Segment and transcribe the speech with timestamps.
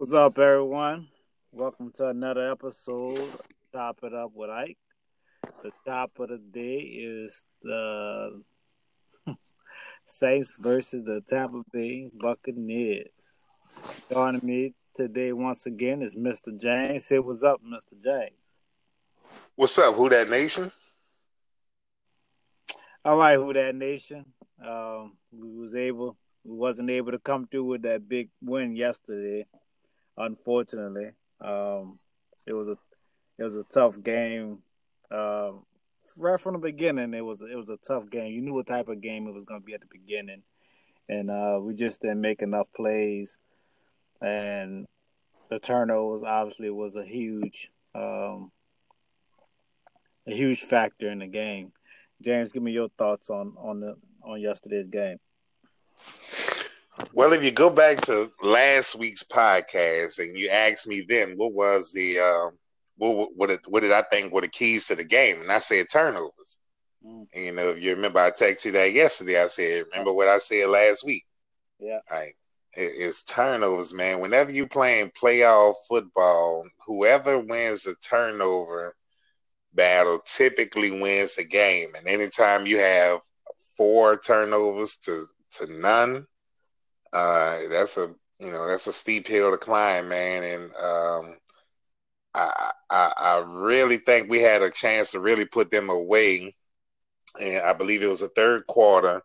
[0.00, 1.08] What's up, everyone?
[1.50, 3.18] Welcome to another episode
[3.72, 4.78] Top It Up with Ike.
[5.64, 8.40] The top of the day is the
[10.06, 13.08] Saints versus the Tampa Bay Buccaneers.
[14.08, 16.56] Joining me today once again is Mr.
[16.56, 17.04] James.
[17.04, 18.00] Say what's up, Mr.
[18.00, 18.38] James.
[19.56, 20.70] What's up, Who Dat Nation?
[23.04, 24.26] All right, Who Dat Nation.
[24.64, 29.44] Um, we was able, we wasn't able to come through with that big win yesterday
[30.18, 31.12] unfortunately.
[31.40, 31.98] Um,
[32.46, 32.76] it was a
[33.38, 34.58] it was a tough game.
[35.10, 35.64] Um,
[36.18, 38.32] right from the beginning, it was it was a tough game.
[38.32, 40.42] You knew what type of game it was going to be at the beginning,
[41.08, 43.38] and uh, we just didn't make enough plays.
[44.20, 44.86] And
[45.48, 48.50] the turnovers obviously was a huge um,
[50.26, 51.72] a huge factor in the game.
[52.20, 55.18] James, give me your thoughts on on the on yesterday's game.
[57.12, 61.52] Well, if you go back to last week's podcast and you asked me then what
[61.52, 62.50] was the uh,
[62.96, 65.58] what what did, what did I think were the keys to the game, and I
[65.58, 66.58] said turnovers.
[67.04, 67.26] Mm.
[67.34, 69.42] And, you know, you remember I texted you that yesterday.
[69.42, 71.24] I said, remember what I said last week?
[71.78, 72.00] Yeah.
[72.10, 72.34] Right.
[72.74, 74.20] It, it's turnovers, man.
[74.20, 78.94] Whenever you're playing playoff football, whoever wins the turnover
[79.74, 81.90] battle typically wins the game.
[81.96, 83.20] And anytime you have
[83.76, 86.26] four turnovers to to none,
[87.12, 90.44] uh, that's a you know that's a steep hill to climb, man.
[90.44, 91.36] And um,
[92.34, 96.54] I, I I really think we had a chance to really put them away.
[97.40, 99.20] And I believe it was the third quarter.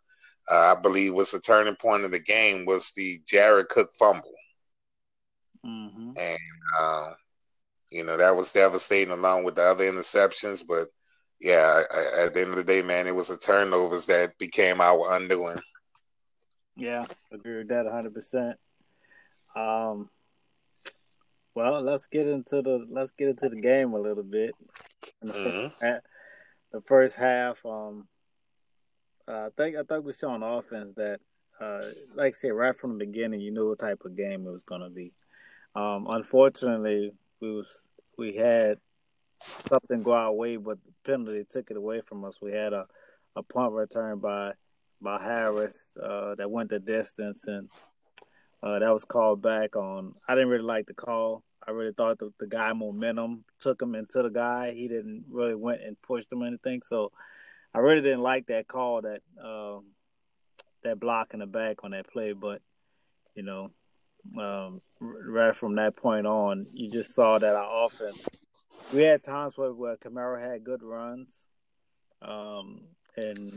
[0.52, 4.34] Uh, I believe was the turning point of the game was the Jared Cook fumble,
[5.66, 6.12] mm-hmm.
[6.18, 6.40] and
[6.80, 7.12] uh,
[7.92, 10.64] you know that was devastating along with the other interceptions.
[10.68, 10.90] But
[11.40, 11.84] yeah,
[12.20, 15.58] at the end of the day, man, it was the turnovers that became our undoing.
[16.76, 18.56] Yeah, agree with that 100%.
[19.56, 20.10] Um,
[21.56, 24.56] well, let's get into the let's get into the game a little bit.
[25.22, 25.68] The, mm-hmm.
[25.68, 26.02] first, half,
[26.72, 28.08] the first half, um,
[29.28, 31.20] uh, I think I think we saw on offense that,
[31.62, 31.82] uh,
[32.16, 34.64] like I said, right from the beginning, you knew what type of game it was
[34.64, 35.14] going to be.
[35.76, 37.68] Um, unfortunately, we was
[38.18, 38.80] we had
[39.40, 42.42] something go our way, but the penalty took it away from us.
[42.42, 42.88] We had a
[43.36, 44.54] a punt return by
[45.04, 47.70] by Harris uh, that went the distance, and
[48.62, 50.14] uh, that was called back on.
[50.28, 51.44] I didn't really like the call.
[51.66, 54.74] I really thought the, the guy momentum took him into the guy.
[54.74, 56.82] He didn't really went and pushed him or anything.
[56.88, 57.12] So
[57.74, 59.92] I really didn't like that call that um,
[60.84, 62.34] that block in the back on that play.
[62.34, 62.62] But
[63.36, 63.72] you know,
[64.38, 68.28] um, right from that point on, you just saw that our offense.
[68.94, 71.30] We had times where, where Kamara had good runs,
[72.22, 72.82] um,
[73.16, 73.52] and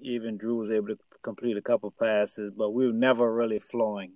[0.00, 4.12] even Drew was able to complete a couple passes, but we were never really flowing.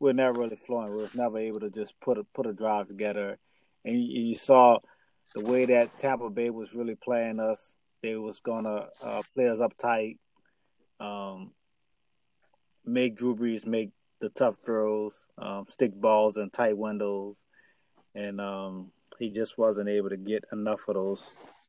[0.00, 0.92] We were never really flowing.
[0.92, 3.38] We were never able to just put a put a drive together.
[3.84, 4.78] And you, you saw
[5.34, 7.74] the way that Tampa Bay was really playing us.
[8.02, 10.18] They was gonna uh, play us up tight,
[11.00, 11.52] um,
[12.84, 17.42] make Drew Brees make the tough throws, um, stick balls in tight windows,
[18.14, 21.24] and um, he just wasn't able to get enough of those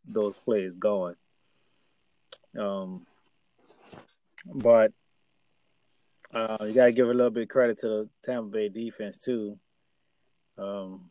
[0.07, 1.15] those plays going.
[2.57, 3.05] Um,
[4.53, 4.91] but
[6.33, 9.17] uh, you got to give a little bit of credit to the Tampa Bay defense
[9.17, 9.57] too.
[10.57, 11.09] Um,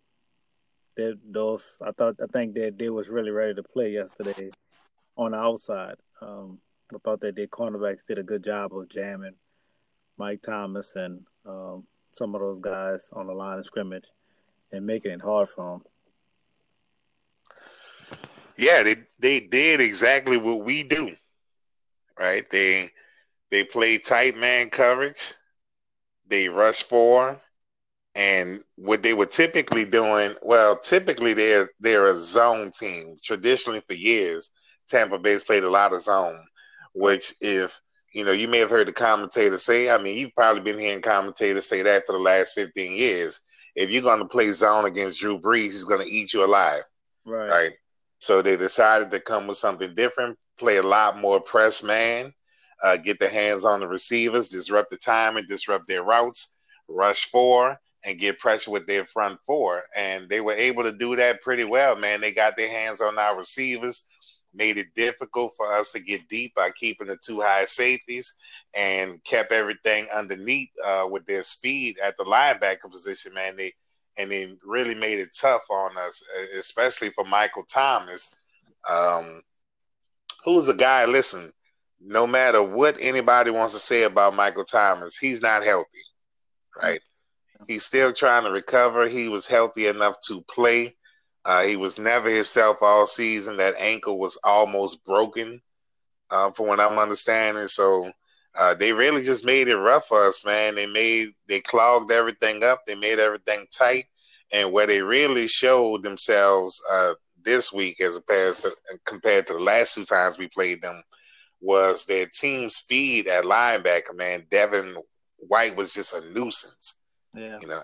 [0.97, 4.50] they, those I thought I think that they was really ready to play yesterday
[5.16, 5.97] on the outside.
[6.21, 6.59] Um,
[6.93, 9.34] I thought that their cornerbacks did a good job of jamming
[10.16, 14.06] Mike Thomas and um, some of those guys on the line of scrimmage
[14.72, 15.82] and making it hard for them.
[18.56, 21.15] Yeah, they they did exactly what we do,
[22.19, 22.44] right?
[22.50, 22.91] They
[23.50, 25.34] they play tight man coverage.
[26.26, 27.41] They rush four.
[28.14, 33.16] And what they were typically doing, well, typically they're they're a zone team.
[33.22, 34.50] Traditionally for years,
[34.88, 36.44] Tampa Bay's played a lot of zone,
[36.94, 37.81] which if
[38.12, 41.03] you know, you may have heard the commentator say, I mean, you've probably been hearing
[41.03, 43.40] commentators say that for the last 15 years.
[43.76, 46.82] If you're going to play zone against Drew Brees, he's going to eat you alive.
[47.25, 47.49] Right.
[47.49, 47.72] Right.
[48.19, 52.32] So they decided to come with something different, play a lot more press man,
[52.82, 56.58] uh, get their hands on the receivers, disrupt the time and disrupt their routes,
[56.88, 59.82] rush four, and get pressure with their front four.
[59.96, 62.20] And they were able to do that pretty well, man.
[62.20, 64.06] They got their hands on our receivers,
[64.54, 68.34] made it difficult for us to get deep by keeping the two high safeties,
[68.76, 73.56] and kept everything underneath uh, with their speed at the linebacker position, man.
[73.56, 73.72] They
[74.19, 76.24] and they really made it tough on us,
[76.58, 78.34] especially for Michael Thomas,
[78.88, 79.40] um,
[80.44, 81.06] who's a guy.
[81.06, 81.52] Listen,
[82.00, 86.02] no matter what anybody wants to say about Michael Thomas, he's not healthy,
[86.80, 87.00] right?
[87.66, 89.08] He's still trying to recover.
[89.08, 90.94] He was healthy enough to play.
[91.44, 93.56] Uh, he was never himself all season.
[93.56, 95.60] That ankle was almost broken,
[96.30, 97.68] uh, from what I'm understanding.
[97.68, 98.10] So
[98.54, 100.74] uh, they really just made it rough for us, man.
[100.74, 102.80] They made they clogged everything up.
[102.86, 104.04] They made everything tight,
[104.52, 107.14] and where they really showed themselves uh,
[107.44, 108.72] this week, as opposed to
[109.04, 111.02] compared to the last two times we played them,
[111.60, 114.14] was their team speed at linebacker.
[114.14, 114.96] Man, Devin
[115.38, 117.00] White was just a nuisance.
[117.34, 117.82] Yeah, you know,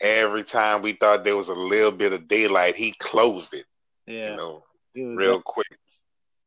[0.00, 3.64] every time we thought there was a little bit of daylight, he closed it.
[4.06, 4.62] Yeah, you know,
[4.94, 5.66] real quick.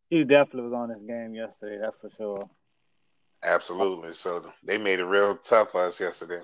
[0.10, 1.78] He definitely was on this game yesterday.
[1.80, 2.50] That's for sure.
[3.44, 4.14] Absolutely.
[4.14, 6.42] So they made it real tough for us yesterday.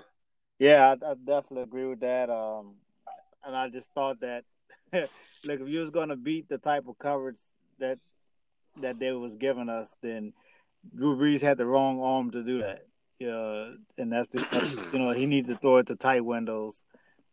[0.58, 2.30] Yeah, I, I definitely agree with that.
[2.30, 2.76] Um,
[3.44, 4.44] and I just thought that,
[4.92, 7.36] look, if you was going to beat the type of coverage
[7.78, 7.98] that
[8.80, 10.32] that they was giving us, then
[10.94, 12.86] Drew Brees had the wrong arm to do that.
[13.18, 16.84] Yeah, and that's because you know he needs to throw it to tight windows,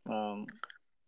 [0.09, 0.47] um,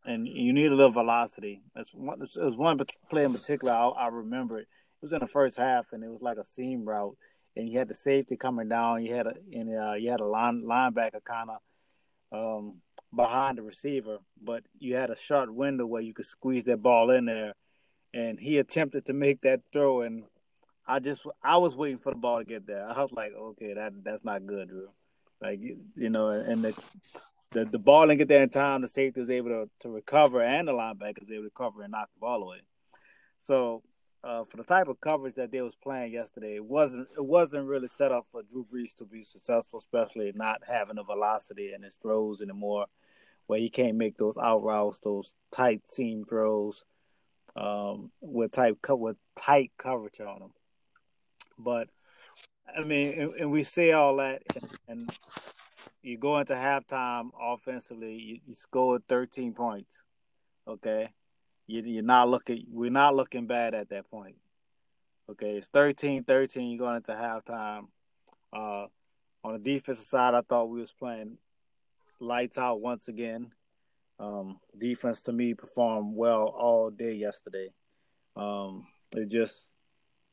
[0.05, 1.61] and you need a little velocity.
[1.73, 2.21] That's one.
[2.21, 2.79] It was one
[3.09, 4.67] play in particular I, I remember it.
[4.67, 7.17] It was in the first half, and it was like a seam route
[7.55, 9.03] and you had the safety coming down.
[9.03, 11.59] You had a and uh, you had a line linebacker kind of
[12.31, 12.81] um,
[13.15, 17.09] behind the receiver, but you had a short window where you could squeeze that ball
[17.11, 17.53] in there.
[18.15, 20.23] And he attempted to make that throw, and
[20.88, 22.88] I just I was waiting for the ball to get there.
[22.88, 24.88] I was like, okay, that that's not good, Drew.
[25.41, 26.83] Like you know, and the
[27.51, 28.81] the, the ball didn't get there in time.
[28.81, 31.91] The safety was able to, to recover, and the linebacker was able to recover and
[31.91, 32.62] knock the ball away.
[33.45, 33.83] So
[34.25, 37.68] uh, for the type of coverage that they was playing yesterday, it wasn't it wasn't
[37.68, 41.83] really set up for Drew Brees to be successful, especially not having the velocity in
[41.83, 42.88] his throws anymore,
[43.47, 46.83] where he can't make those out routes, those tight seam throws,
[47.56, 50.54] um, with tight with tight coverage on them.
[51.57, 51.90] But
[52.75, 55.18] I mean, and, and we see all that, and, and,
[56.02, 60.04] you go into halftime offensively, you, you scored 13 points,
[60.68, 61.10] okay
[61.68, 62.66] you, are not looking.
[62.72, 64.36] We're not looking bad at that point.
[65.30, 66.69] Okay, it's 13-13.
[66.69, 67.88] You're going into halftime.
[68.54, 68.88] Uh,
[69.44, 71.38] on the defensive side, I thought we was playing
[72.19, 73.52] lights out once again.
[74.17, 77.69] Um, defense to me performed well all day yesterday.
[78.35, 79.71] Um, it just,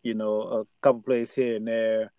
[0.02, 2.12] you know, a couple plays here and there.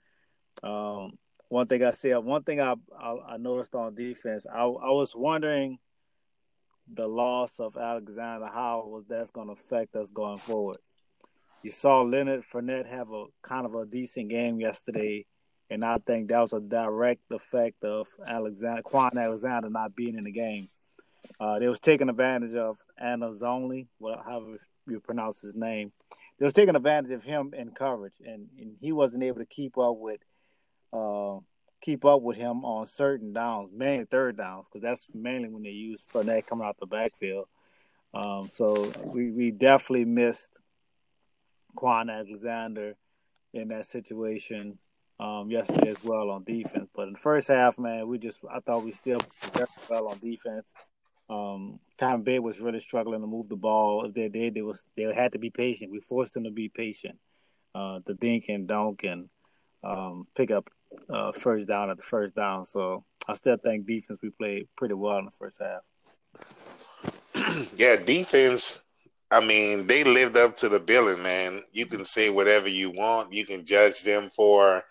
[0.61, 1.13] Um,
[1.49, 5.13] one thing I said, one thing I, I, I noticed on defense, I, I was
[5.15, 5.77] wondering
[6.91, 10.77] the loss of Alexander, how was that's going to affect us going forward?
[11.63, 15.25] You saw Leonard Fournette have a kind of a decent game yesterday,
[15.69, 20.23] and I think that was a direct effect of Alexander Kwon Alexander not being in
[20.23, 20.67] the game.
[21.39, 25.91] Uh, they was taking advantage of Anzalone, well, however you pronounce his name.
[26.39, 29.77] They was taking advantage of him in coverage, and, and he wasn't able to keep
[29.77, 30.19] up with
[30.91, 31.37] uh,
[31.81, 35.69] keep up with him on certain downs, mainly third downs, because that's mainly when they
[35.69, 37.47] use Fournette coming out the backfield.
[38.13, 40.59] Um, so we, we definitely missed
[41.75, 42.95] Kwon Alexander
[43.53, 44.77] in that situation
[45.19, 46.89] um, yesterday as well on defense.
[46.95, 49.19] But in the first half, man, we just I thought we still
[49.89, 50.71] well on defense.
[51.29, 54.05] Um, Tampa Bay was really struggling to move the ball.
[54.05, 55.91] If they did, they was they had to be patient.
[55.91, 57.17] We forced them to be patient,
[57.73, 59.29] uh, to dink and dunk and
[59.83, 60.69] um, pick up
[61.09, 62.65] uh, first down at the first down.
[62.65, 65.81] So I still think defense we played pretty well in the first half.
[67.75, 68.83] yeah, defense.
[69.31, 71.63] I mean, they lived up to the billing, man.
[71.71, 73.33] You can say whatever you want.
[73.33, 74.83] You can judge them for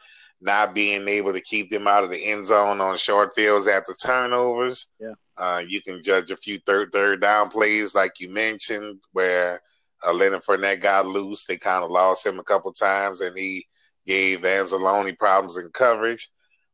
[0.43, 3.95] not being able to keep them out of the end zone on short fields after
[3.95, 4.93] turnovers.
[5.01, 5.15] Yeah.
[5.39, 9.61] Uh, you can judge a few third third down plays, like you mentioned, where
[10.07, 11.47] uh, Leonard Fournette got loose.
[11.47, 13.65] They kind of lost him a couple times, and he
[14.07, 16.29] gave Anzalone problems in coverage.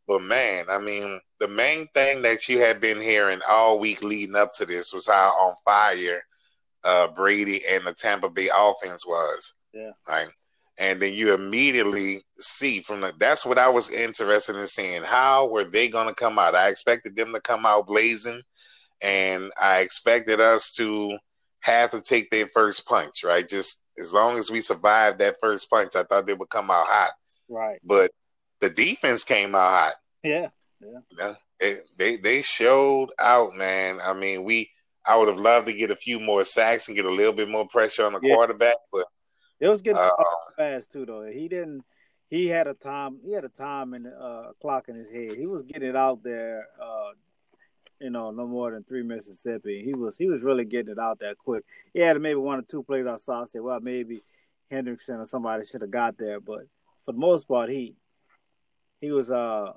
[0.07, 4.37] But man, I mean, the main thing that you had been hearing all week leading
[4.37, 6.23] up to this was how on fire
[6.85, 9.55] uh, Brady and the Tampa Bay offense was.
[9.75, 9.91] Yeah.
[10.09, 10.29] Right.
[10.79, 15.03] And then you immediately see from the that's what I was interested in seeing.
[15.03, 16.55] How were they gonna come out?
[16.55, 18.43] I expected them to come out blazing,
[19.03, 21.19] and I expected us to
[21.61, 23.47] have to take their first punch, right?
[23.47, 26.87] Just as long as we survived that first punch, I thought they would come out
[26.87, 27.11] hot.
[27.49, 27.81] Right.
[27.83, 28.13] But
[28.61, 29.95] the defense came out hot.
[30.23, 30.49] Yeah.
[30.81, 31.35] Yeah.
[31.61, 33.99] It, they they showed out, man.
[34.03, 34.71] I mean, we
[35.05, 37.49] I would have loved to get a few more sacks and get a little bit
[37.49, 38.35] more pressure on the yeah.
[38.35, 39.07] quarterback, but
[39.61, 40.11] it was getting uh,
[40.57, 41.07] fast too.
[41.07, 41.85] Though he didn't,
[42.29, 45.37] he had a time, he had a time and uh, clock in his head.
[45.37, 47.11] He was getting it out there, uh,
[48.01, 49.83] you know, no more than three Mississippi.
[49.85, 51.65] He was he was really getting it out there quick.
[51.93, 53.43] He had maybe one or two plays I saw.
[53.43, 54.23] I said, well, maybe
[54.71, 56.67] Hendrickson or somebody should have got there, but
[57.05, 57.97] for the most part, he
[59.01, 59.73] he was uh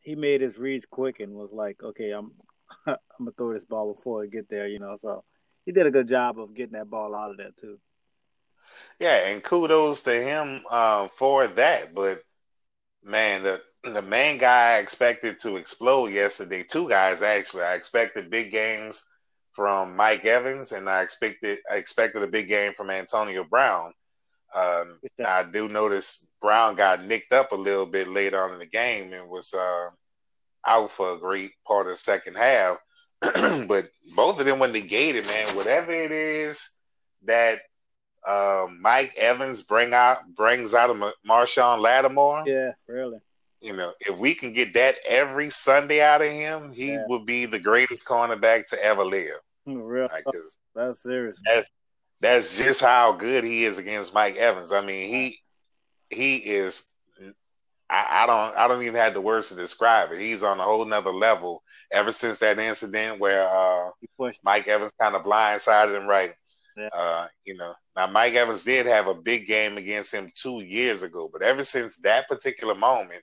[0.00, 2.32] he made his reads quick and was like, okay, I'm
[2.86, 4.96] I'm gonna throw this ball before it get there, you know.
[5.00, 5.24] So
[5.64, 7.78] he did a good job of getting that ball out of there too.
[8.98, 11.94] Yeah, and kudos to him uh, for that.
[11.94, 12.18] But
[13.02, 16.64] man, the the main guy I expected to explode yesterday.
[16.68, 17.62] Two guys actually.
[17.62, 19.06] I expected big games
[19.52, 23.92] from Mike Evans, and I expected I expected a big game from Antonio Brown.
[24.54, 28.66] Um, I do notice Brown got nicked up a little bit late on in the
[28.66, 29.90] game and was uh,
[30.66, 32.78] out for a great part of the second half.
[33.68, 35.56] but both of them were negated, man.
[35.56, 36.78] Whatever it is
[37.24, 37.58] that
[38.28, 42.44] uh, Mike Evans bring out brings out a Marshon Lattimore.
[42.46, 43.18] Yeah, really.
[43.60, 47.04] You know, if we can get that every Sunday out of him, he yeah.
[47.08, 49.38] will be the greatest cornerback to ever live.
[49.66, 50.24] Real, like,
[50.74, 51.40] that's serious.
[51.44, 51.70] That's,
[52.20, 54.72] that's just how good he is against Mike Evans.
[54.72, 55.40] I mean, he
[56.10, 56.94] he is.
[57.90, 60.20] I, I don't I don't even have the words to describe it.
[60.20, 61.62] He's on a whole nother level.
[61.90, 63.90] Ever since that incident where uh,
[64.44, 66.34] Mike Evans kind of blindsided him, right?
[66.78, 66.88] Yeah.
[66.92, 71.02] Uh, you know, now Mike Evans did have a big game against him two years
[71.02, 73.22] ago, but ever since that particular moment,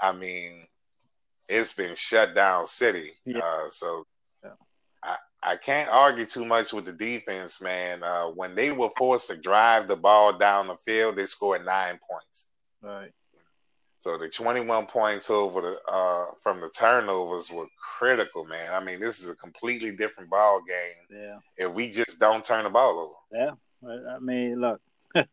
[0.00, 0.64] I mean,
[1.48, 3.12] it's been shut down city.
[3.24, 3.38] Yeah.
[3.38, 4.04] Uh, so
[4.44, 4.50] yeah.
[5.02, 8.02] I, I can't argue too much with the defense, man.
[8.04, 11.98] Uh, when they were forced to drive the ball down the field, they scored nine
[12.08, 12.52] points.
[12.80, 13.10] Right.
[14.02, 18.74] So the 21 points over the uh, from the turnovers were critical, man.
[18.74, 21.20] I mean, this is a completely different ball game.
[21.20, 21.38] Yeah.
[21.56, 23.14] If we just don't turn the ball over.
[23.32, 24.08] Yeah.
[24.16, 24.80] I mean, look,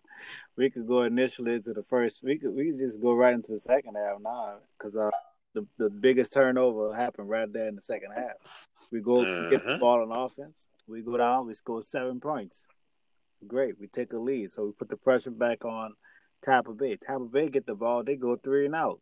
[0.56, 2.20] we could go initially to the first.
[2.22, 5.10] We could we could just go right into the second half now because uh,
[5.56, 8.68] the the biggest turnover happened right there in the second half.
[8.92, 9.50] We go mm-hmm.
[9.50, 9.80] get the mm-hmm.
[9.80, 10.68] ball on offense.
[10.88, 11.48] We go down.
[11.48, 12.68] We score seven points.
[13.48, 13.80] Great.
[13.80, 15.96] We take a lead, so we put the pressure back on
[16.42, 16.98] Tampa Bay.
[16.98, 19.00] Tampa Bay get the ball, they go three and out.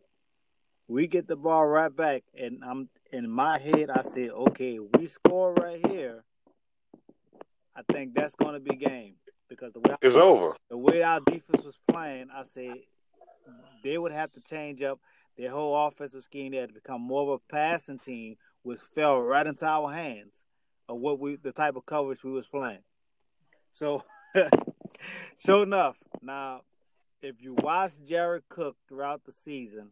[0.87, 3.89] We get the ball right back, and I'm in my head.
[3.89, 6.23] I said, okay, we score right here.
[7.75, 9.15] I think that's going to be game
[9.49, 10.55] because the way it's I, over.
[10.69, 12.75] The way our defense was playing, I said
[13.83, 14.99] they would have to change up
[15.37, 16.51] their whole offensive scheme.
[16.51, 20.33] They had to become more of a passing team, which fell right into our hands
[20.89, 22.83] of what we the type of coverage we was playing.
[23.71, 24.03] So,
[25.45, 26.61] sure enough, now
[27.21, 29.91] if you watch Jared Cook throughout the season,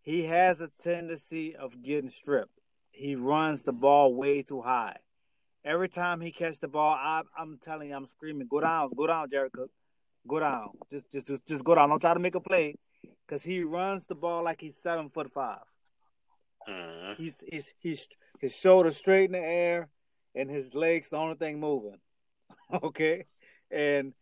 [0.00, 2.60] he has a tendency of getting stripped.
[2.90, 4.98] He runs the ball way too high.
[5.64, 9.06] Every time he catch the ball, I, am telling you, I'm screaming, "Go down, go
[9.06, 9.70] down, Jared Cook,
[10.28, 11.88] go down, just, just, just, just go down.
[11.88, 12.76] Don't try to make a play,
[13.26, 15.58] because he runs the ball like he's seven foot 5
[16.68, 17.12] mm-hmm.
[17.22, 18.08] He's, he's, he's,
[18.40, 19.88] his shoulders straight in the air,
[20.34, 21.98] and his legs the only thing moving.
[22.82, 23.24] okay,
[23.70, 24.12] and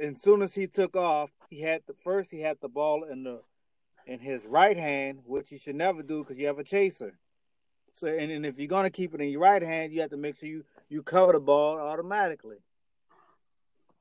[0.00, 3.24] as soon as he took off, he had the first he had the ball in
[3.24, 3.42] the
[4.06, 7.18] in his right hand, which he should never do because you have a chaser.
[7.92, 10.16] So and, and if you're gonna keep it in your right hand, you have to
[10.16, 12.58] make sure you you cover the ball automatically.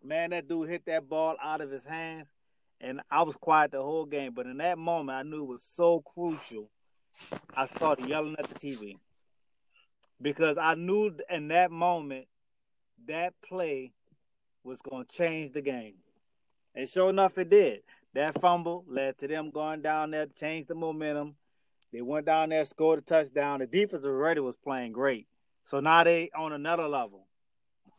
[0.04, 2.28] Man, that dude hit that ball out of his hands,
[2.80, 4.34] and I was quiet the whole game.
[4.34, 6.70] But in that moment, I knew it was so crucial.
[7.56, 8.96] I started yelling at the TV
[10.22, 12.28] because I knew in that moment
[13.08, 13.94] that play
[14.68, 15.96] was going to change the game.
[16.76, 17.82] And sure enough, it did.
[18.14, 21.36] That fumble led to them going down there, changed the momentum.
[21.94, 23.60] They went down there, scored a touchdown.
[23.60, 25.28] The defense already was playing great.
[25.64, 27.24] So now they on another level.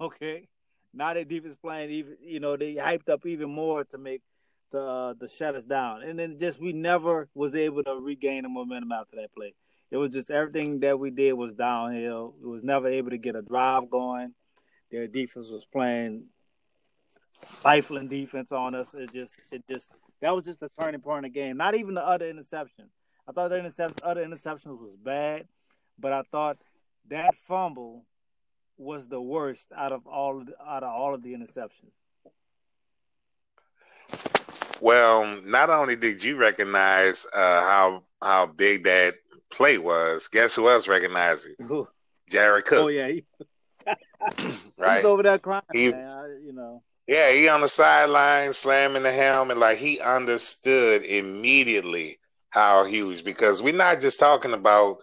[0.01, 0.47] Okay.
[0.95, 4.23] Now their defense playing even you know, they hyped up even more to make
[4.71, 6.03] the uh, the shut us down.
[6.03, 9.55] And then just we never was able to regain the momentum after that play.
[9.91, 12.37] It was just everything that we did was downhill.
[12.41, 14.35] It was never able to get a drive going.
[14.93, 16.27] Their defense was playing
[17.47, 18.89] stifling defense on us.
[18.95, 19.87] It just, it just,
[20.21, 21.57] that was just the turning point in the game.
[21.57, 22.89] Not even the other interception.
[23.29, 25.47] I thought the other interceptions was bad,
[25.99, 26.57] but I thought
[27.09, 28.05] that fumble
[28.79, 31.93] was the worst out of all of, out of all of the interceptions.
[34.81, 39.15] Well, not only did you recognize uh, how how big that
[39.51, 41.57] play was, guess who else recognized it?
[42.31, 42.79] Jared Cook.
[42.79, 43.25] Oh yeah, he,
[44.79, 44.97] right.
[44.97, 45.63] He's over there crying.
[45.73, 46.43] He, man.
[46.45, 46.83] you know.
[47.09, 52.19] Yeah, he on the sideline slamming the helmet like he understood immediately
[52.51, 54.99] how huge because we're not just talking about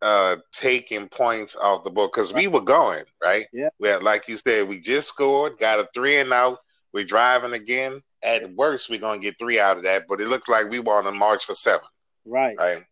[0.00, 3.44] uh taking points off the board because we were going right.
[3.52, 6.58] Yeah, we had, like you said, we just scored, got a three and out.
[6.92, 8.00] We're driving again.
[8.22, 10.94] At worst, we're gonna get three out of that, but it looked like we were
[10.94, 11.86] on a march for seven.
[12.24, 12.56] Right.
[12.58, 12.82] Right.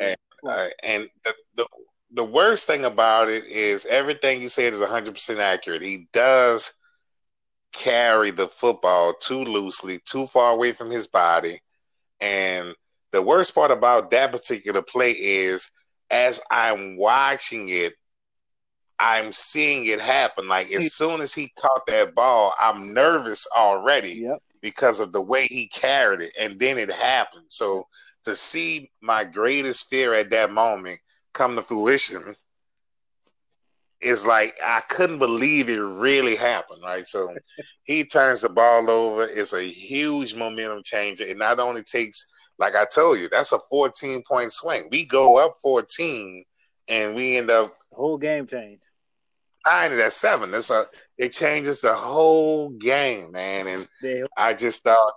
[0.00, 0.16] And
[0.48, 1.66] uh, and the, the
[2.12, 5.82] the worst thing about it is everything you said is 100% accurate.
[5.82, 6.79] He does
[7.72, 11.58] carry the football too loosely, too far away from his body.
[12.20, 12.74] And
[13.12, 15.70] the worst part about that particular play is
[16.10, 17.94] as I'm watching it,
[18.98, 20.48] I'm seeing it happen.
[20.48, 24.42] Like as soon as he caught that ball, I'm nervous already Yep.
[24.60, 27.46] because of the way he carried it, and then it happened.
[27.48, 27.84] So
[28.24, 30.98] to see my greatest fear at that moment
[31.32, 32.34] come to fruition
[34.00, 37.06] is like I couldn't believe it really happened, right?
[37.06, 37.34] So
[37.84, 39.24] he turns the ball over.
[39.30, 41.24] It's a huge momentum changer.
[41.24, 42.28] It not only takes,
[42.58, 44.84] like I told you, that's a 14 point swing.
[44.90, 46.44] We go up 14
[46.88, 48.80] and we end up Whole game change.
[49.66, 50.50] tying it at seven.
[50.50, 50.84] That's a
[51.18, 53.66] it changes the whole game, man.
[53.66, 55.12] And They, I just thought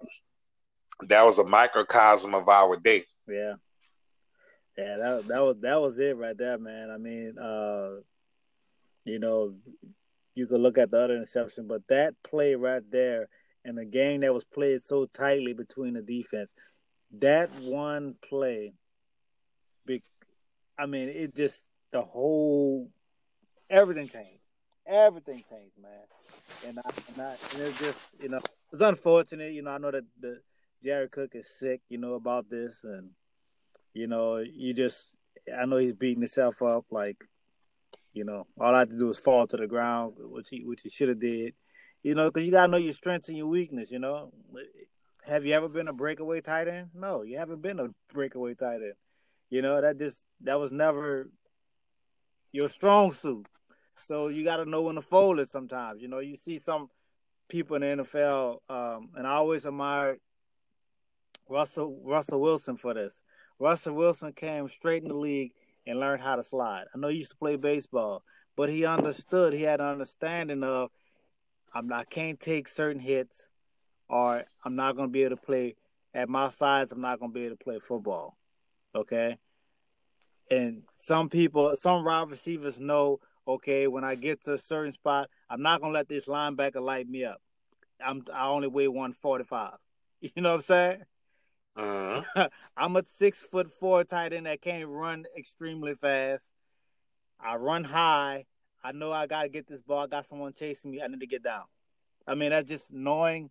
[1.07, 3.03] that was a microcosm of our day.
[3.27, 3.53] yeah.
[4.77, 6.89] Yeah, that that was that was it right there, man.
[6.89, 8.01] I mean, uh,
[9.05, 9.55] you know,
[10.35, 13.29] you could look at the other interception, but that play right there
[13.65, 16.51] and the game that was played so tightly between the defense,
[17.19, 18.73] that one play,
[20.77, 22.89] I mean, it just the whole
[23.69, 24.43] everything changed.
[24.85, 25.91] Everything changed, man.
[26.67, 28.39] And I, and I and it just you know
[28.71, 29.53] it's unfortunate.
[29.53, 30.41] You know, I know that the
[30.83, 31.81] Jared Cook is sick.
[31.89, 33.11] You know about this, and
[33.93, 35.05] you know you just
[35.57, 36.85] I know he's beating himself up.
[36.89, 37.17] Like
[38.13, 40.81] you know, all I had to do is fall to the ground, which he which
[40.81, 41.53] he should have did.
[42.01, 43.91] You know, because you gotta know your strengths and your weakness.
[43.91, 44.31] You know,
[45.25, 46.89] have you ever been a breakaway tight end?
[46.93, 48.93] No, you haven't been a breakaway tight end.
[49.49, 51.29] You know that just that was never
[52.51, 53.47] your strong suit.
[54.05, 55.49] So you got to know when to fold it.
[55.49, 56.89] Sometimes, you know, you see some
[57.47, 60.17] people in the NFL, um, and I always admire
[61.49, 63.21] Russell Russell Wilson for this.
[63.59, 65.51] Russell Wilson came straight in the league
[65.85, 66.85] and learned how to slide.
[66.93, 68.23] I know he used to play baseball,
[68.55, 69.53] but he understood.
[69.53, 70.89] He had an understanding of
[71.73, 73.49] I'm not can't take certain hits,
[74.07, 75.75] or I'm not going to be able to play
[76.13, 76.91] at my size.
[76.91, 78.37] I'm not going to be able to play football.
[78.95, 79.37] Okay.
[80.51, 85.29] And some people, some wide receivers know, okay, when I get to a certain spot,
[85.49, 87.41] I'm not gonna let this linebacker light me up.
[88.03, 89.73] I'm I only weigh 145.
[90.21, 91.03] You know what I'm saying?
[91.75, 92.49] Uh-huh.
[92.77, 96.43] I'm a six foot four tight end that can't run extremely fast.
[97.39, 98.45] I run high.
[98.83, 100.03] I know I gotta get this ball.
[100.03, 101.01] I got someone chasing me.
[101.01, 101.63] I need to get down.
[102.27, 103.49] I mean, that's just knowing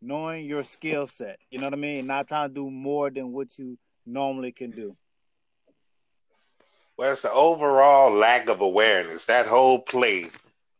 [0.00, 1.38] knowing your skill set.
[1.50, 2.06] You know what I mean?
[2.06, 4.94] Not trying to do more than what you normally can do.
[6.96, 9.26] Well, it's the overall lack of awareness.
[9.26, 10.26] That whole play,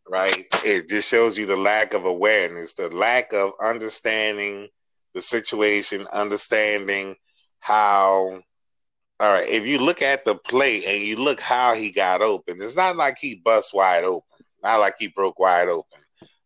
[0.09, 0.45] right?
[0.65, 4.69] It just shows you the lack of awareness, the lack of understanding
[5.15, 7.17] the situation, understanding
[7.61, 8.43] how.
[9.21, 12.57] All right, if you look at the play and you look how he got open,
[12.59, 16.01] it's not like he bust wide open, not like he broke wide open.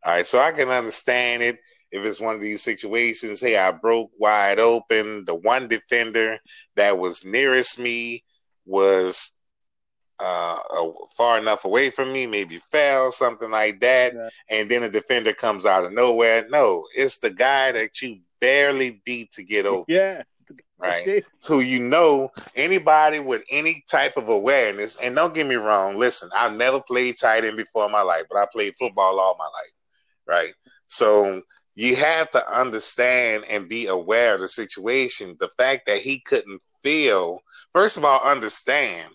[0.04, 1.56] All right, so I can understand it
[1.92, 3.40] if it's one of these situations.
[3.40, 5.24] Hey, I broke wide open.
[5.24, 6.38] The one defender
[6.74, 8.24] that was nearest me
[8.66, 9.38] was
[10.18, 14.28] uh, uh, far enough away from me, maybe fell, something like that, Yeah.
[14.48, 16.46] and then a defender comes out of nowhere.
[16.48, 20.22] No, it's the guy that you barely beat to get over, Yeah.
[20.78, 21.24] right?
[21.48, 26.28] Who you know, anybody with any type of awareness, and don't get me wrong, listen,
[26.36, 29.44] I've never played tight end before in my life, but I played football all my
[29.44, 29.72] life,
[30.26, 30.52] right?
[30.88, 31.42] So
[31.74, 35.36] you have to understand and be aware of the situation.
[35.40, 37.40] The fact that he couldn't feel,
[37.72, 39.10] first of all, understand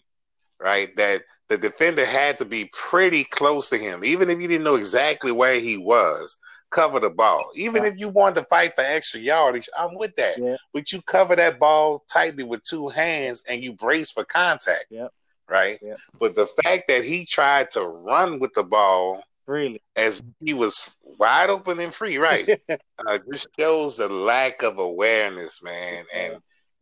[0.59, 0.95] right?
[0.97, 4.75] That the defender had to be pretty close to him, even if you didn't know
[4.75, 6.37] exactly where he was.
[6.71, 9.67] Cover the ball, even if you wanted to fight for extra yardage.
[9.77, 10.55] I'm with that, Yeah.
[10.71, 15.11] but you cover that ball tightly with two hands and you brace for contact, Yep.
[15.47, 15.79] right?
[15.81, 15.99] Yep.
[16.19, 19.81] But the fact that he tried to run with the ball Really.
[19.95, 22.47] as he was wide open and free, right?
[23.07, 26.33] uh, just shows the lack of awareness, man, and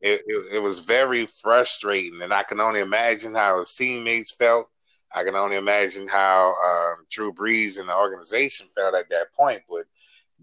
[0.02, 2.22] it, it, it was very frustrating.
[2.22, 4.70] And I can only imagine how his teammates felt.
[5.14, 9.62] I can only imagine how um, Drew Brees and the organization felt at that point.
[9.70, 9.86] But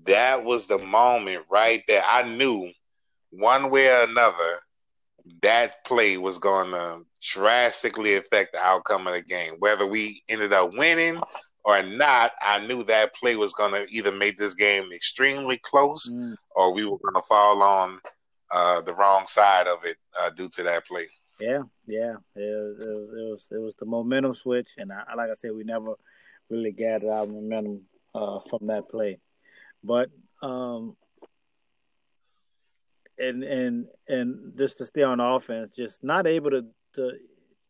[0.05, 2.03] that was the moment right there.
[2.07, 2.70] I knew
[3.31, 4.61] one way or another
[5.42, 9.55] that play was going to drastically affect the outcome of the game.
[9.59, 11.20] Whether we ended up winning
[11.64, 16.11] or not, I knew that play was going to either make this game extremely close
[16.11, 16.35] Mm.
[16.57, 18.00] or we were going to fall on
[18.50, 21.07] uh, the wrong side of it uh, due to that play.
[21.44, 22.88] Yeah, yeah, it it
[23.20, 25.92] it was it was the momentum switch, and I, like I said, we never
[26.48, 27.83] really gathered our momentum
[28.14, 29.18] uh, from that play.
[29.83, 30.09] But
[30.40, 30.96] um,
[33.18, 37.12] and and and just to stay on offense, just not able to to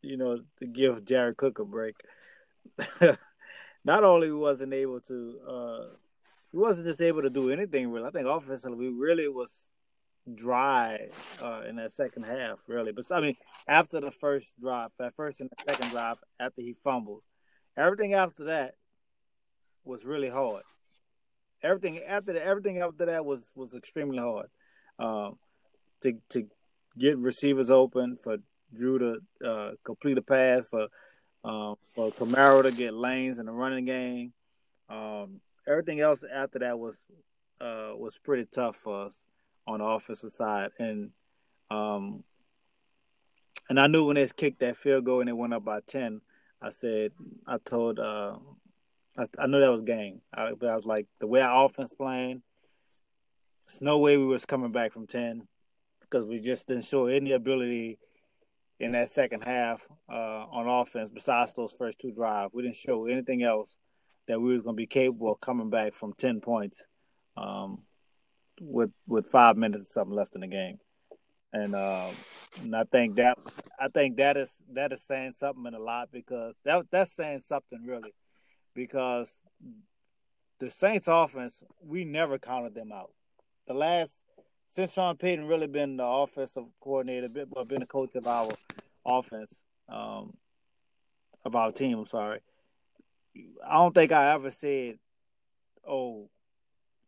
[0.03, 1.97] you know to give Jared Cook a break.
[3.85, 5.97] not only wasn't able to, uh,
[6.53, 8.07] he wasn't just able to do anything really.
[8.07, 9.51] I think offensively, we really was
[10.33, 11.09] dry
[11.43, 12.93] uh, in that second half, really.
[12.93, 13.37] But I mean,
[13.69, 17.23] after the first drive, that first and the second drive, after he fumbled,
[17.77, 18.75] everything after that
[19.85, 20.63] was really hard.
[21.63, 24.47] Everything after that, everything after that was was extremely hard.
[24.99, 25.39] Um,
[26.03, 26.47] to to
[26.99, 28.39] get receivers open for
[28.75, 30.89] Drew to uh, complete a pass for
[31.45, 34.33] um, for Kamara to get lanes in the running game.
[34.89, 36.97] Um, everything else after that was
[37.61, 39.15] uh, was pretty tough for us
[39.67, 41.11] on the offensive side, and
[41.71, 42.25] um,
[43.69, 46.21] and I knew when they kicked that field goal and it went up by ten.
[46.61, 47.13] I said,
[47.47, 48.37] I told, uh,
[49.19, 50.23] I, I knew that was game.
[50.33, 52.43] I, I was like, the way our offense playing,
[53.67, 55.47] there's no way we was coming back from ten
[56.01, 57.99] because we just didn't show any ability
[58.81, 62.53] in that second half uh, on offense besides those first two drives.
[62.55, 63.75] We didn't show anything else
[64.27, 66.83] that we was going to be capable of coming back from 10 points
[67.37, 67.83] um,
[68.61, 70.79] with with five minutes or something left in the game.
[71.53, 72.11] And, um,
[72.63, 73.39] and I think that
[73.79, 77.43] I think that is that is saying something in a lot because that that's saying
[77.47, 78.13] something really
[78.75, 79.31] because
[80.59, 83.13] the Saints offense we never counted them out.
[83.67, 84.21] The last
[84.69, 88.49] since Sean Payton really been the offensive coordinator, well, been the coach of our
[89.07, 89.55] offense,
[89.89, 90.35] um,
[91.45, 91.99] of our team.
[91.99, 92.41] I'm sorry.
[93.65, 94.99] I don't think I ever said,
[95.87, 96.29] "Oh,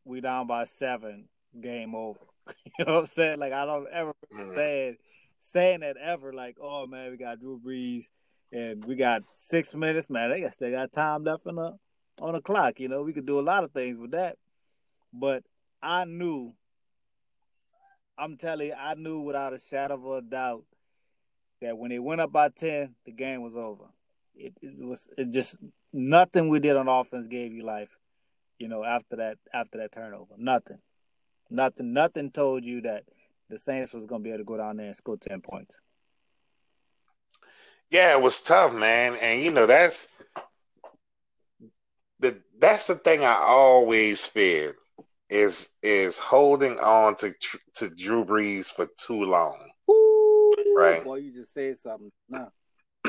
[0.04, 1.28] we down by seven,
[1.60, 2.20] game over."
[2.78, 3.38] you know what I'm saying?
[3.38, 4.54] Like I don't ever mm-hmm.
[4.54, 4.96] say
[5.40, 6.32] saying that ever.
[6.32, 8.04] Like, "Oh man, we got Drew Brees
[8.52, 10.30] and we got six minutes, man.
[10.30, 11.76] They still got time left on the
[12.20, 12.80] on the clock.
[12.80, 14.36] You know, we could do a lot of things with that."
[15.12, 15.44] But
[15.82, 16.54] I knew
[18.18, 20.64] I'm telling you, I knew without a shadow of a doubt
[21.60, 23.84] that when it went up by ten, the game was over.
[24.34, 25.56] It, it was it just
[25.92, 27.96] nothing we did on offense gave you life.
[28.58, 30.78] You know, after that after that turnover, nothing,
[31.50, 33.04] nothing, nothing told you that
[33.48, 35.76] the Saints was going to be able to go down there and score ten points.
[37.90, 40.12] Yeah, it was tough, man, and you know that's
[42.18, 44.76] the that's the thing I always feared
[45.30, 47.32] is is holding on to
[47.76, 49.59] to Drew Brees for too long.
[49.88, 51.04] Ooh, right?
[51.04, 52.11] Boy, you just said something.
[52.28, 52.48] Nah.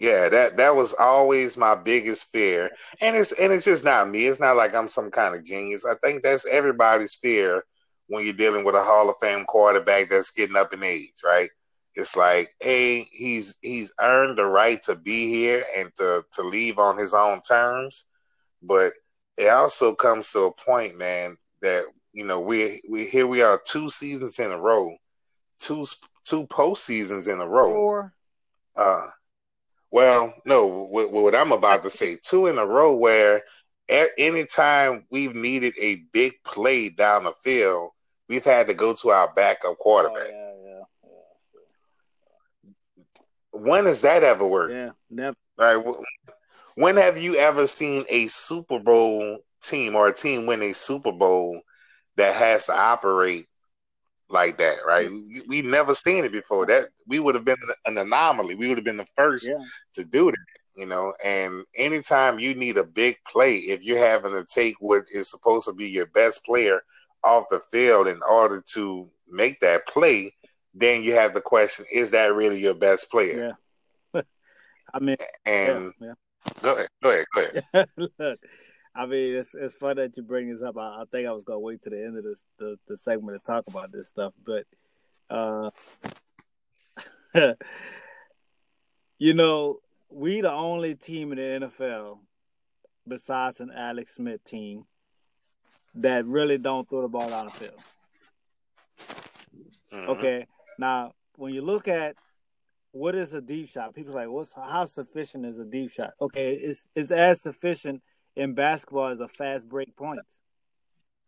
[0.00, 2.70] yeah, that that was always my biggest fear,
[3.00, 4.26] and it's and it's just not me.
[4.26, 5.86] It's not like I'm some kind of genius.
[5.86, 7.64] I think that's everybody's fear
[8.08, 11.48] when you're dealing with a Hall of Fame quarterback that's getting up in age, right?
[11.94, 16.78] It's like, hey, he's he's earned the right to be here and to to leave
[16.78, 18.04] on his own terms,
[18.62, 18.92] but
[19.38, 23.60] it also comes to a point, man, that you know we we here we are
[23.64, 24.94] two seasons in a row,
[25.58, 25.84] two
[26.24, 27.72] two postseasons in a row.
[27.72, 28.12] Four.
[28.76, 29.08] Uh,
[29.90, 33.40] well, no, what, what I'm about to say, two in a row where
[33.88, 37.90] anytime we've needed a big play down the field,
[38.28, 40.22] we've had to go to our backup quarterback.
[40.26, 40.82] Oh, yeah, yeah,
[43.52, 43.60] yeah.
[43.60, 44.72] When has that ever worked?
[44.72, 45.36] Yeah, never.
[45.58, 45.96] All right.
[46.76, 51.12] When have you ever seen a Super Bowl team or a team win a Super
[51.12, 51.62] Bowl
[52.16, 53.46] that has to operate
[54.28, 55.10] like that, right?
[55.10, 56.66] We, we never seen it before.
[56.66, 58.56] That we would have been an anomaly.
[58.56, 59.48] We would have been the first
[59.94, 60.36] to do that,
[60.74, 61.14] you know.
[61.24, 65.66] And anytime you need a big play, if you're having to take what is supposed
[65.68, 66.82] to be your best player
[67.26, 70.32] off the field in order to make that play,
[70.74, 73.56] then you have the question: Is that really your best player?
[74.14, 74.22] Yeah.
[74.94, 76.52] I mean, and yeah, yeah.
[76.62, 77.88] go ahead, go ahead, go ahead.
[78.18, 78.38] Look,
[78.94, 80.76] I mean, it's it's fun that you bring this up.
[80.78, 83.42] I, I think I was gonna wait to the end of this the, the segment
[83.42, 84.64] to talk about this stuff, but
[85.28, 85.70] uh,
[89.18, 92.18] you know, we the only team in the NFL
[93.06, 94.84] besides an Alex Smith team
[95.96, 97.80] that really don't throw the ball down the field.
[99.92, 100.10] Mm-hmm.
[100.10, 100.46] Okay,
[100.78, 102.16] now when you look at
[102.92, 106.12] what is a deep shot, people like, what's how sufficient is a deep shot?
[106.20, 108.02] Okay, it's it's as sufficient
[108.36, 110.20] in basketball is a fast break point.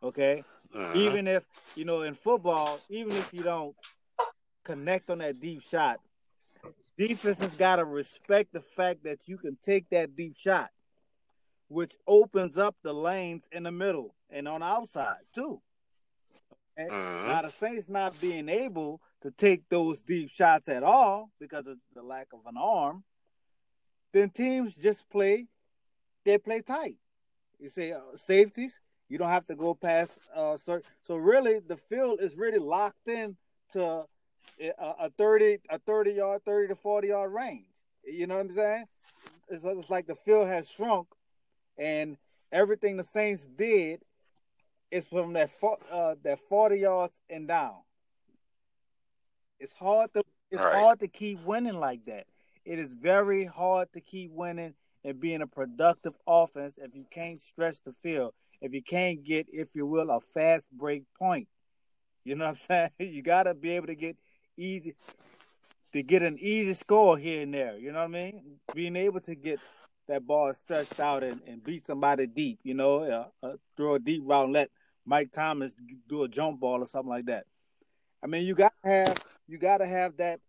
[0.03, 0.43] Okay?
[0.75, 0.93] Uh-huh.
[0.95, 3.75] Even if, you know, in football, even if you don't
[4.65, 5.99] connect on that deep shot,
[6.97, 10.71] defense has got to respect the fact that you can take that deep shot,
[11.69, 15.61] which opens up the lanes in the middle and on the outside, too.
[16.79, 16.89] Okay?
[16.89, 17.29] Uh-huh.
[17.29, 21.79] Now, the Saints not being able to take those deep shots at all because of
[21.95, 23.05] the lack of an arm,
[24.13, 25.47] then teams just play
[26.25, 26.97] they play tight.
[27.59, 28.79] You say uh, safeties,
[29.09, 30.13] you don't have to go past.
[30.35, 33.37] Uh, so, so really, the field is really locked in
[33.73, 34.05] to
[34.61, 37.65] a, a thirty, a thirty yard, thirty to forty yard range.
[38.05, 38.85] You know what I'm saying?
[39.49, 41.09] It's, it's like the field has shrunk,
[41.79, 42.17] and
[42.53, 44.01] everything the Saints did
[44.91, 45.51] is from that
[45.91, 47.77] uh, that forty yards and down.
[49.61, 50.75] It's hard to it's right.
[50.75, 52.27] hard to keep winning like that.
[52.65, 57.41] It is very hard to keep winning and being a productive offense if you can't
[57.41, 61.49] stretch the field, if you can't get, if you will, a fast break point.
[62.25, 63.13] You know what I'm saying?
[63.15, 64.17] You gotta be able to get
[64.57, 64.95] easy
[65.93, 67.77] to get an easy score here and there.
[67.79, 68.59] You know what I mean?
[68.75, 69.61] Being able to get
[70.09, 72.59] that ball stretched out and, and beat somebody deep.
[72.63, 74.71] You know, uh, uh, throw a deep route and let
[75.05, 75.73] Mike Thomas
[76.09, 77.45] do a jump ball or something like that.
[78.23, 80.41] I mean, you got to have you got to have that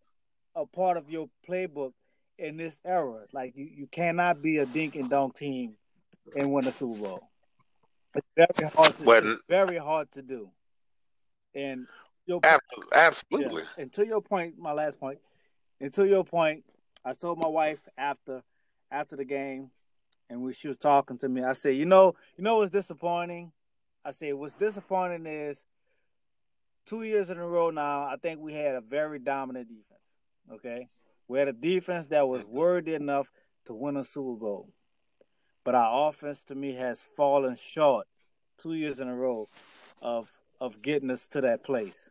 [0.55, 1.93] a part of your playbook
[2.37, 3.25] in this era.
[3.31, 5.75] Like you, you cannot be a dink and dunk team
[6.35, 7.29] and win a Super Bowl.
[8.15, 10.49] It's very hard to but, very hard to do.
[11.53, 11.85] And
[12.25, 12.41] your
[12.93, 13.63] absolutely.
[13.63, 15.19] Yeah, and to your point, my last point.
[15.19, 15.19] point,
[15.81, 16.63] and to your point,
[17.05, 18.43] I told my wife after
[18.91, 19.71] after the game,
[20.29, 23.51] and when she was talking to me, I said, you know, you know what's disappointing?
[24.05, 25.57] I said, what's disappointing is
[26.85, 29.99] two years in a row now, I think we had a very dominant defense.
[30.51, 30.87] Okay.
[31.27, 33.31] We had a defense that was worthy enough
[33.65, 34.69] to win a Super Bowl.
[35.63, 38.07] But our offense to me has fallen short
[38.57, 39.47] two years in a row
[40.01, 42.09] of of getting us to that place.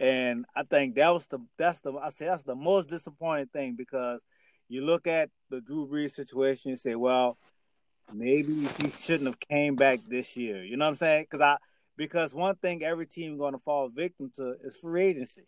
[0.00, 3.74] And I think that was the that's the I say that's the most disappointing thing
[3.76, 4.20] because
[4.68, 7.38] you look at the Drew Brees situation and say, well,
[8.12, 10.62] maybe he shouldn't have came back this year.
[10.62, 11.26] You know what I'm saying?
[11.30, 11.56] Because I
[11.96, 15.42] because one thing every team going to fall victim to is free agency.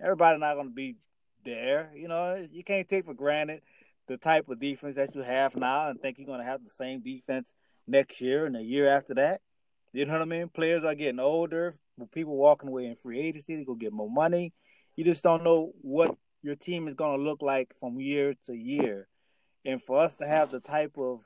[0.00, 0.96] Everybody not going to be
[1.44, 1.90] there.
[1.94, 3.62] You know, you can't take for granted
[4.06, 6.70] the type of defense that you have now and think you're going to have the
[6.70, 7.52] same defense
[7.86, 9.40] next year and the year after that.
[9.92, 10.48] You know what I mean?
[10.48, 11.74] Players are getting older.
[12.12, 14.52] People walking away in free agency, they go get more money.
[14.94, 18.54] You just don't know what your team is going to look like from year to
[18.54, 19.08] year.
[19.66, 21.22] And for us to have the type of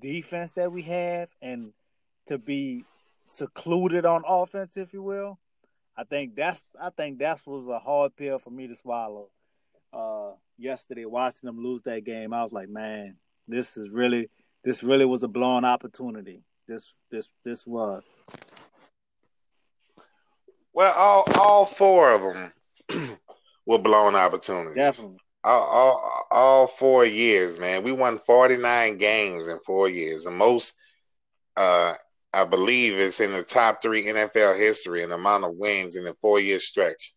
[0.00, 1.74] defense that we have and
[2.26, 2.84] to be
[3.26, 5.38] secluded on offense, if you will,
[5.94, 9.28] I think that's I think that was a hard pill for me to swallow.
[9.92, 14.30] Uh, yesterday, watching them lose that game, I was like, man, this is really
[14.64, 16.44] this really was a blown opportunity.
[16.66, 18.02] This this this was.
[20.72, 23.18] Well, all all four of them
[23.66, 24.76] were blown opportunities.
[24.76, 25.18] Definitely.
[25.46, 27.84] All, all, all four years, man.
[27.84, 30.24] We won 49 games in four years.
[30.24, 30.78] The most
[31.56, 31.94] uh,
[32.34, 36.12] I believe it's in the top three NFL history in amount of wins in a
[36.14, 37.14] four year stretch.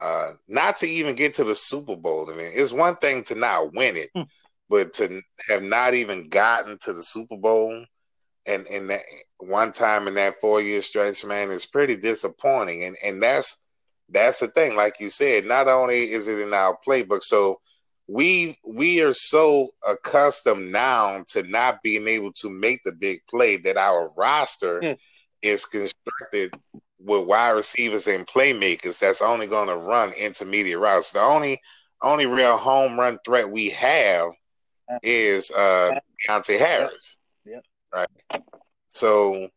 [0.00, 2.30] Uh, not to even get to the Super Bowl.
[2.30, 4.22] I mean, it's one thing to not win it, hmm.
[4.68, 7.84] but to have not even gotten to the Super Bowl
[8.48, 9.02] and and that
[9.38, 12.84] one time in that four year stretch, man, is pretty disappointing.
[12.84, 13.66] And and that's
[14.08, 14.76] that's the thing.
[14.76, 17.60] Like you said, not only is it in our playbook, so
[18.08, 23.58] we we are so accustomed now to not being able to make the big play
[23.58, 24.98] that our roster mm.
[25.42, 26.54] is constructed
[26.98, 31.12] with wide receivers and playmakers that's only going to run intermediate routes.
[31.12, 31.60] The only
[32.02, 34.30] only real home run threat we have
[35.02, 37.18] is uh Deonte Harris.
[37.44, 37.64] Yep.
[37.94, 38.42] Right.
[38.88, 39.48] So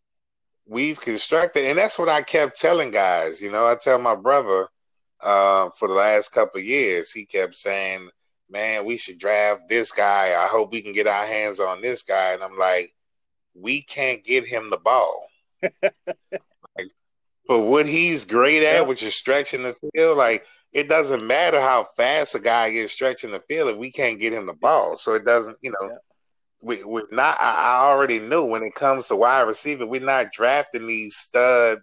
[0.71, 3.41] we've constructed, and that's what I kept telling guys.
[3.41, 4.67] You know, I tell my brother
[5.21, 8.09] uh, for the last couple years, he kept saying
[8.51, 10.35] man, we should draft this guy.
[10.35, 12.33] I hope we can get our hands on this guy.
[12.33, 12.93] And I'm like,
[13.55, 15.27] we can't get him the ball.
[15.81, 16.91] like,
[17.47, 21.85] but what he's great at, which is stretching the field, like it doesn't matter how
[21.95, 24.97] fast a guy gets stretching the field if we can't get him the ball.
[24.97, 25.97] So it doesn't, you know, yeah.
[26.61, 27.37] We, we're not.
[27.41, 31.79] I, already knew when it comes to wide receiver, we're not drafting these stud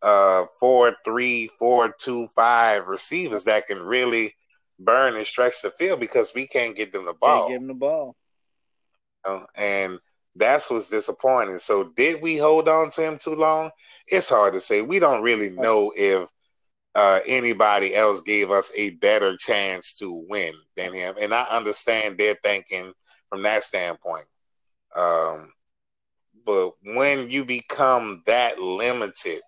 [0.00, 4.32] uh four three four two five receivers that can really
[4.78, 7.48] burn and stretch the field because we can't get them the ball.
[7.48, 8.16] Can't give them the ball.
[9.56, 9.98] and
[10.36, 11.58] that's what's disappointing.
[11.58, 13.70] So did we hold on to him too long?
[14.06, 14.82] It's hard to say.
[14.82, 16.30] We don't really know if
[16.94, 21.14] uh, anybody else gave us a better chance to win than him.
[21.20, 22.92] And I understand their thinking
[23.28, 24.26] from that standpoint.
[24.96, 25.52] Um,
[26.44, 29.40] but when you become that limited,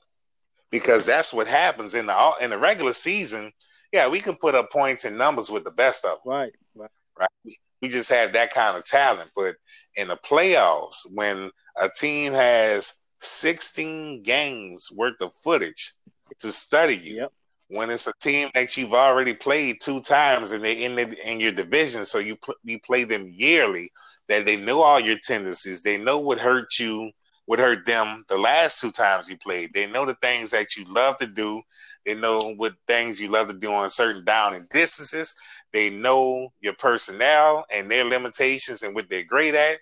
[0.70, 3.50] because that's what happens in the in the regular season,
[3.92, 6.33] yeah, we can put up points and numbers with the best of them.
[6.33, 6.53] Right.
[6.74, 6.90] Right.
[7.18, 7.57] Right.
[7.83, 9.31] We just have that kind of talent.
[9.35, 9.57] But
[9.96, 11.50] in the playoffs, when
[11.81, 15.92] a team has 16 games worth of footage
[16.40, 17.33] to study you, yep.
[17.68, 21.40] when it's a team that you've already played two times and they're in the, in
[21.40, 23.90] your division, so you pl- you play them yearly,
[24.29, 27.11] that they know all your tendencies, they know what hurt you,
[27.46, 29.72] what hurt them the last two times you played.
[29.72, 31.62] They know the things that you love to do
[32.05, 35.35] they know what things you love to do on certain down and distances.
[35.72, 39.79] They know your personnel and their limitations and what they're great at.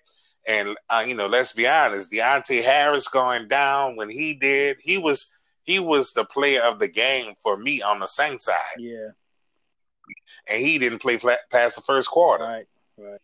[0.46, 4.98] And uh, you know, let's be honest, Deonte Harris going down when he did, he
[4.98, 5.34] was
[5.68, 8.78] he was the player of the game for me on the Saints side.
[8.78, 9.10] Yeah.
[10.48, 12.42] And he didn't play past the first quarter.
[12.44, 12.66] Right.
[12.96, 13.20] Right.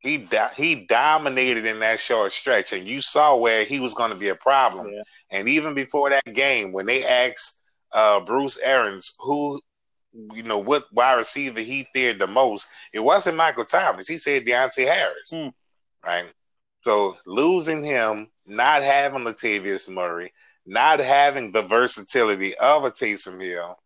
[0.00, 0.26] He
[0.56, 4.28] he dominated in that short stretch, and you saw where he was going to be
[4.28, 4.88] a problem.
[4.92, 5.02] Yeah.
[5.30, 9.60] And even before that game, when they asked uh, Bruce Arians who,
[10.32, 14.08] you know, what wide receiver he feared the most, it wasn't Michael Thomas.
[14.08, 15.48] He said Deonte Harris, Hmm.
[16.04, 16.26] right?
[16.82, 20.32] So losing him, not having Latavius Murray,
[20.66, 23.76] not having the versatility of a Taysom Hill,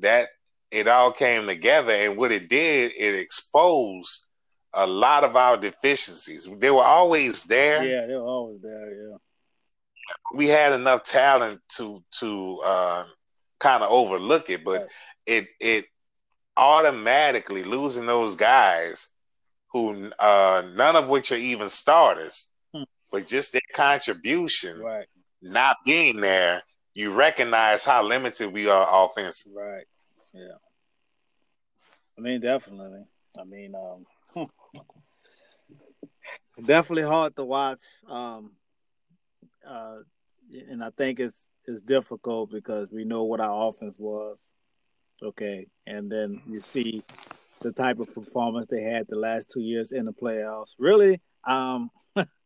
[0.00, 0.28] that
[0.70, 4.26] it all came together, and what it did, it exposed
[4.72, 6.48] a lot of our deficiencies.
[6.58, 7.84] They were always there.
[7.84, 8.90] Yeah, they were always there.
[8.90, 9.16] Yeah.
[10.34, 13.04] We had enough talent to to uh,
[13.60, 14.88] kind of overlook it, but Right.
[15.26, 15.84] it it
[16.56, 19.14] automatically losing those guys
[19.72, 22.82] who uh, none of which are even starters, Hmm.
[23.10, 25.06] but just their contribution Right.
[25.44, 26.62] Not being there,
[26.94, 29.62] you recognize how limited we are offensively.
[29.62, 29.84] Right.
[30.32, 30.56] Yeah.
[32.16, 33.04] I mean, definitely.
[33.38, 34.06] I mean, um,
[36.64, 37.80] definitely hard to watch.
[38.08, 38.52] Um,
[39.68, 39.98] uh,
[40.70, 44.38] and I think it's it's difficult because we know what our offense was.
[45.22, 47.00] Okay, and then you see
[47.62, 50.74] the type of performance they had the last two years in the playoffs.
[50.78, 51.90] Really, um,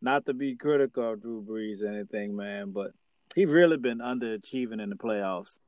[0.00, 2.92] not to be critical of Drew Brees or anything, man, but
[3.34, 5.58] he's really been underachieving in the playoffs.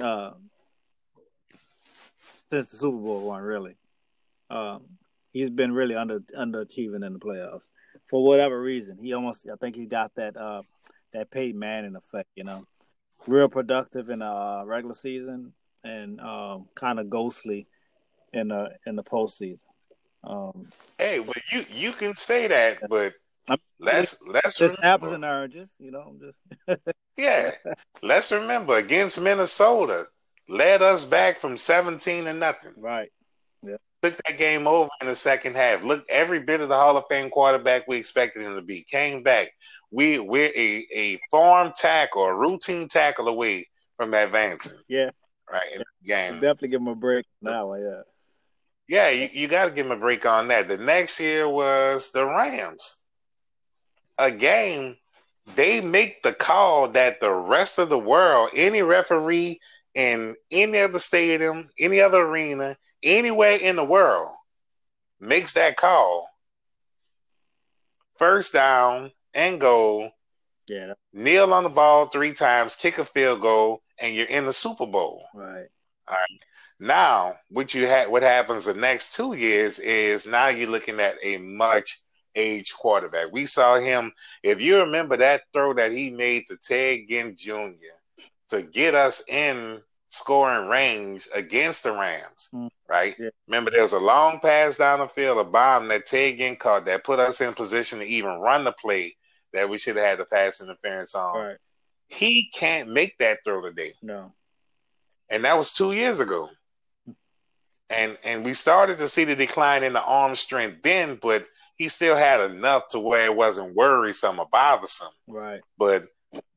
[0.00, 0.32] Uh,
[2.50, 3.76] since the Super Bowl one, really.
[4.50, 4.82] Um,
[5.32, 7.68] he's been really under underachieving in the playoffs
[8.06, 8.98] for whatever reason.
[9.00, 10.62] He almost, I think, he got that uh,
[11.12, 12.28] that Peyton Manning effect.
[12.34, 12.64] You know,
[13.26, 15.52] real productive in the uh, regular season
[15.84, 17.66] and um, kind of ghostly
[18.32, 19.60] in the in the postseason.
[20.24, 20.66] Um,
[20.98, 23.14] Hey, well, you you can say that, but
[23.78, 26.14] Let's let's just apples remember, and oranges, you know.
[26.20, 26.38] Just
[27.16, 27.50] yeah,
[28.02, 30.06] let's remember against Minnesota,
[30.48, 32.72] led us back from seventeen to nothing.
[32.76, 33.10] right.
[34.02, 35.84] Took that game over in the second half.
[35.84, 39.22] Look, every bit of the Hall of Fame quarterback we expected him to be came
[39.22, 39.48] back.
[39.90, 43.66] We we're a a form tackle, a routine tackle away
[43.98, 44.78] from advancing.
[44.88, 45.10] Yeah,
[45.52, 46.34] Right game.
[46.34, 47.74] definitely give him a break now.
[47.74, 48.00] Yeah,
[48.88, 50.66] Yeah, you, you got to give him a break on that.
[50.68, 53.02] The next year was the Rams.
[54.20, 54.96] A game,
[55.56, 59.60] they make the call that the rest of the world, any referee
[59.94, 64.30] in any other stadium, any other arena, anywhere in the world,
[65.20, 66.28] makes that call.
[68.18, 70.10] First down and goal,
[70.68, 74.52] yeah, kneel on the ball three times, kick a field goal, and you're in the
[74.52, 75.24] Super Bowl.
[75.34, 75.66] right.
[76.06, 76.40] All right.
[76.78, 81.16] Now, what you had, what happens the next two years is now you're looking at
[81.22, 81.98] a much
[82.34, 83.32] aged quarterback.
[83.32, 84.12] We saw him.
[84.42, 87.72] If you remember that throw that he made to Ted Ginn Jr.
[88.50, 92.70] to get us in scoring range against the Rams, Mm.
[92.88, 93.14] right?
[93.18, 93.30] Yeah.
[93.46, 96.84] Remember, there was a long pass down the field, a bomb that Ted Ginn caught
[96.86, 99.16] that put us in position to even run the play
[99.52, 101.36] that we should have had the pass interference on.
[101.36, 101.56] Right.
[102.08, 104.32] He can't make that throw today No.
[105.28, 106.50] and that was two years ago.
[107.88, 111.44] And and we started to see the decline in the arm strength then, but
[111.80, 115.08] he still had enough to where it wasn't worrisome or bothersome.
[115.26, 115.62] Right.
[115.78, 116.08] But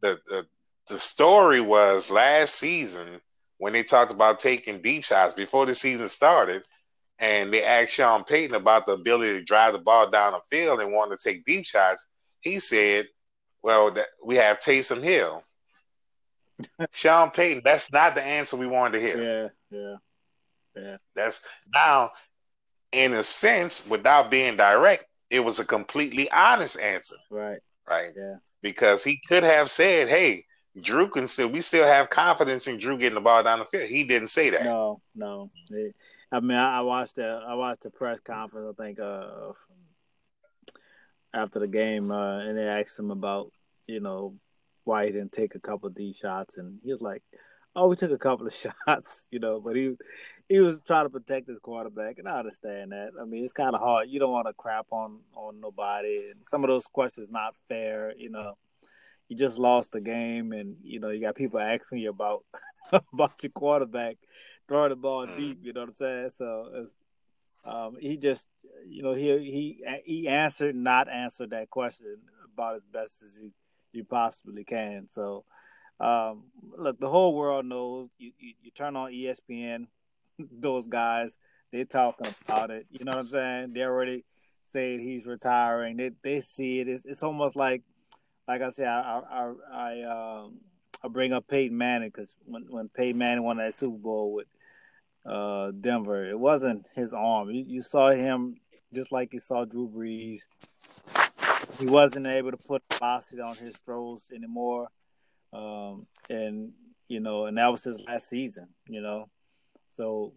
[0.02, 0.46] the the,
[0.90, 3.22] the story was last season
[3.58, 6.64] when they talked about taking deep shots before the season started,
[7.20, 10.82] and they asked Sean Payton about the ability to drive the ball down the field
[10.82, 12.10] and wanted to take deep shots.
[12.42, 13.06] He said,
[13.62, 15.42] "Well, that, we have Taysom Hill."
[16.92, 19.54] Sean Payton, that's not the answer we wanted to hear.
[19.72, 19.96] Yeah.
[20.76, 20.98] Yeah.
[21.16, 22.12] That's now,
[22.92, 27.60] in a sense, without being direct, it was a completely honest answer, Right.
[27.90, 28.14] right?
[28.16, 28.36] Yeah.
[28.62, 30.44] Because he could have said, "Hey,
[30.82, 31.50] Drew can still.
[31.50, 34.50] We still have confidence in Drew getting the ball down the field." He didn't say
[34.52, 34.64] that.
[34.64, 35.02] No.
[35.16, 35.50] No.
[35.70, 35.96] It-
[36.32, 38.68] I mean, I, I watched the I watched the press conference.
[38.80, 39.52] I think uh,
[41.34, 43.52] after the game, uh, and they asked him about
[43.86, 44.36] you know
[44.84, 47.24] why he didn't take a couple of these shots, and he was like,
[47.76, 48.54] "Oh, we took a couple of
[48.88, 49.96] shots," you know, but he
[50.50, 53.12] he was trying to protect his quarterback, and I understand that.
[53.20, 54.10] I mean, it's kind of hard.
[54.10, 58.14] You don't want to crap on on nobody, and some of those questions not fair.
[58.18, 58.58] You know,
[59.28, 62.44] you just lost the game, and you know you got people asking you about
[63.14, 64.18] about your quarterback
[64.68, 65.60] throwing the ball deep.
[65.62, 66.30] You know what I'm saying?
[66.36, 66.94] So it's,
[67.66, 68.48] um, he just,
[68.88, 72.18] you know, he he he answered, not answered that question
[72.54, 73.52] about as best as he,
[73.94, 75.08] you possibly can.
[75.10, 75.46] So,
[76.00, 76.46] um,
[76.78, 78.10] look, the whole world knows.
[78.18, 79.88] You, you you turn on ESPN,
[80.40, 81.38] those guys
[81.74, 82.86] they're talking about it.
[82.92, 83.74] You know what I'm saying?
[83.74, 84.24] They already
[84.70, 85.98] saying he's retiring.
[85.98, 86.88] They they see it.
[86.88, 87.82] It's, it's almost like,
[88.48, 90.60] like I said, I I I, um,
[91.04, 94.48] I bring up Peyton Manning because when when Peyton Manning won that Super Bowl with
[95.26, 97.50] uh, Denver, it wasn't his arm.
[97.50, 98.58] You, you saw him
[98.94, 100.42] just like you saw Drew Brees.
[101.80, 104.90] He wasn't able to put velocity on his throws anymore,
[105.54, 106.72] um, and
[107.08, 108.68] you know, and that was his last season.
[108.88, 109.30] You know,
[109.96, 110.34] so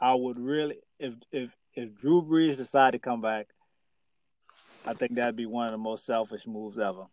[0.00, 3.48] I would really, if if if Drew Brees decided to come back,
[4.86, 7.04] I think that'd be one of the most selfish moves ever.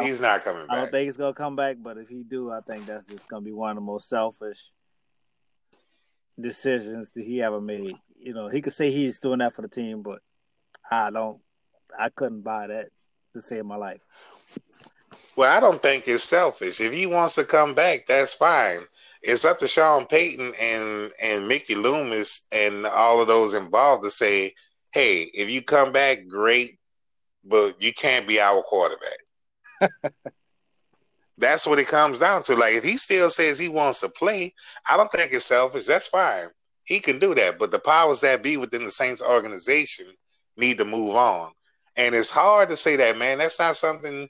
[0.00, 0.76] He's not coming back.
[0.76, 3.28] I don't think he's gonna come back, but if he do, I think that's just
[3.28, 4.70] gonna be one of the most selfish
[6.40, 7.96] decisions that he ever made.
[8.18, 10.20] You know, he could say he's doing that for the team, but
[10.90, 11.40] I don't.
[11.98, 12.88] I couldn't buy that
[13.34, 14.00] to save my life.
[15.38, 16.80] Well, I don't think it's selfish.
[16.80, 18.80] If he wants to come back, that's fine.
[19.22, 24.10] It's up to Sean Payton and and Mickey Loomis and all of those involved to
[24.10, 24.52] say,
[24.90, 26.80] "Hey, if you come back, great,
[27.44, 29.92] but you can't be our quarterback."
[31.38, 32.56] That's what it comes down to.
[32.56, 34.52] Like if he still says he wants to play,
[34.90, 35.86] I don't think it's selfish.
[35.86, 36.48] That's fine.
[36.82, 37.60] He can do that.
[37.60, 40.06] But the powers that be within the Saints organization
[40.56, 41.52] need to move on.
[41.96, 43.38] And it's hard to say that, man.
[43.38, 44.28] That's not something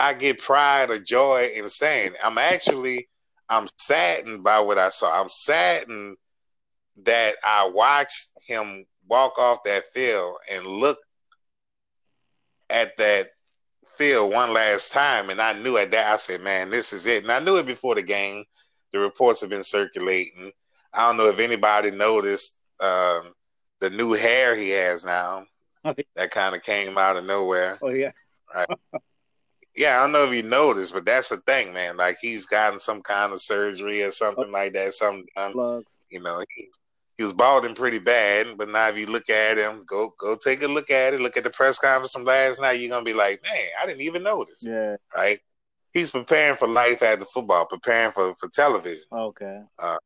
[0.00, 2.12] I get pride or joy in saying.
[2.24, 3.08] I'm actually
[3.50, 5.20] I'm saddened by what I saw.
[5.20, 6.16] I'm saddened
[7.04, 10.96] that I watched him walk off that field and look
[12.70, 13.28] at that
[13.84, 17.22] field one last time, and I knew at that I said, "Man, this is it."
[17.22, 18.44] And I knew it before the game.
[18.92, 20.52] The reports have been circulating.
[20.94, 23.34] I don't know if anybody noticed um,
[23.80, 25.46] the new hair he has now.
[25.84, 27.78] Oh, that kind of came out of nowhere.
[27.82, 28.12] Oh yeah,
[28.54, 28.68] right.
[29.80, 31.96] Yeah, I don't know if you noticed, but that's the thing, man.
[31.96, 34.92] Like he's gotten some kind of surgery or something like that.
[34.92, 35.84] Something done.
[36.10, 36.68] You know, he,
[37.16, 40.62] he was balding pretty bad, but now if you look at him, go go take
[40.62, 41.22] a look at it.
[41.22, 42.78] Look at the press conference from last night.
[42.78, 44.66] You're gonna be like, man, I didn't even notice.
[44.68, 44.96] Yeah.
[45.16, 45.38] Right.
[45.94, 49.04] He's preparing for life after football, preparing for for television.
[49.10, 49.62] Okay.
[49.78, 49.96] Uh,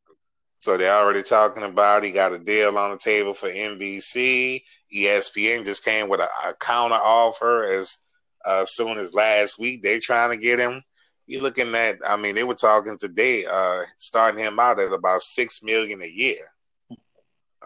[0.59, 4.63] so they're already talking about he got a deal on the table for NBC.
[4.95, 8.04] ESPN just came with a, a counter offer as
[8.45, 9.83] uh, soon as last week.
[9.83, 10.83] They're trying to get him.
[11.27, 15.23] You're looking at, I mean, they were talking today, uh, starting him out at about
[15.23, 16.51] six million a year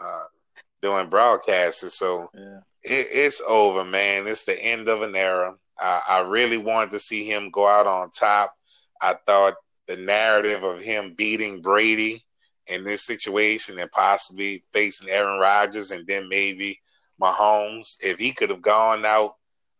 [0.00, 0.24] uh,
[0.82, 1.88] doing broadcasting.
[1.88, 2.60] So yeah.
[2.82, 4.24] it, it's over, man.
[4.26, 5.54] It's the end of an era.
[5.78, 8.54] I, I really wanted to see him go out on top.
[9.00, 9.54] I thought
[9.86, 12.20] the narrative of him beating Brady
[12.66, 16.80] in this situation and possibly facing Aaron Rodgers and then maybe
[17.20, 19.32] Mahomes, if he could have gone out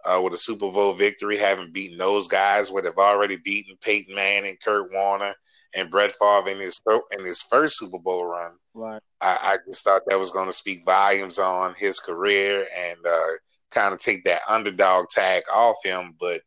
[0.05, 4.15] uh, with a Super Bowl victory, having beaten those guys, would have already beaten Peyton
[4.15, 5.35] Manning, Kurt Warner,
[5.75, 6.81] and Brett Favre in his
[7.13, 8.53] in his first Super Bowl run.
[8.75, 9.03] Right.
[9.21, 13.33] I, I just thought that was going to speak volumes on his career and uh,
[13.71, 16.41] kind of take that underdog tag off him, but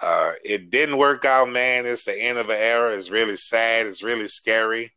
[0.00, 1.84] uh, it didn't work out, man.
[1.84, 2.94] It's the end of an era.
[2.94, 3.86] It's really sad.
[3.86, 4.92] It's really scary.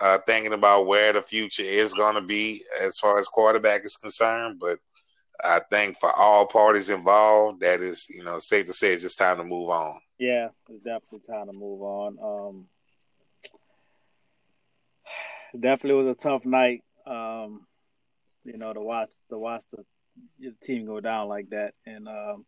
[0.00, 3.96] Uh, thinking about where the future is going to be as far as quarterback is
[3.96, 4.78] concerned, but
[5.44, 9.18] I think for all parties involved, that is, you know, safe to say it's just
[9.18, 10.00] time to move on.
[10.18, 12.18] Yeah, it's definitely time to move on.
[12.22, 12.66] Um,
[15.58, 16.82] definitely was a tough night.
[17.06, 17.66] Um,
[18.44, 19.84] you know, to watch to watch the,
[20.62, 22.44] team go down like that, and um,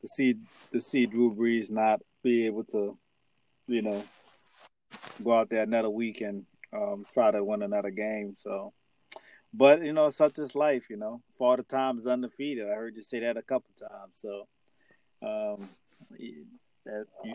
[0.00, 0.36] to see
[0.72, 2.96] to see Drew Brees not be able to,
[3.66, 4.02] you know,
[5.22, 8.36] go out there another week and um, try to win another game.
[8.38, 8.72] So,
[9.52, 10.86] but you know, such is life.
[10.90, 12.66] You know, for the times undefeated.
[12.66, 14.20] I heard you say that a couple times.
[14.20, 14.46] So,
[15.22, 15.68] um,
[16.84, 17.34] that you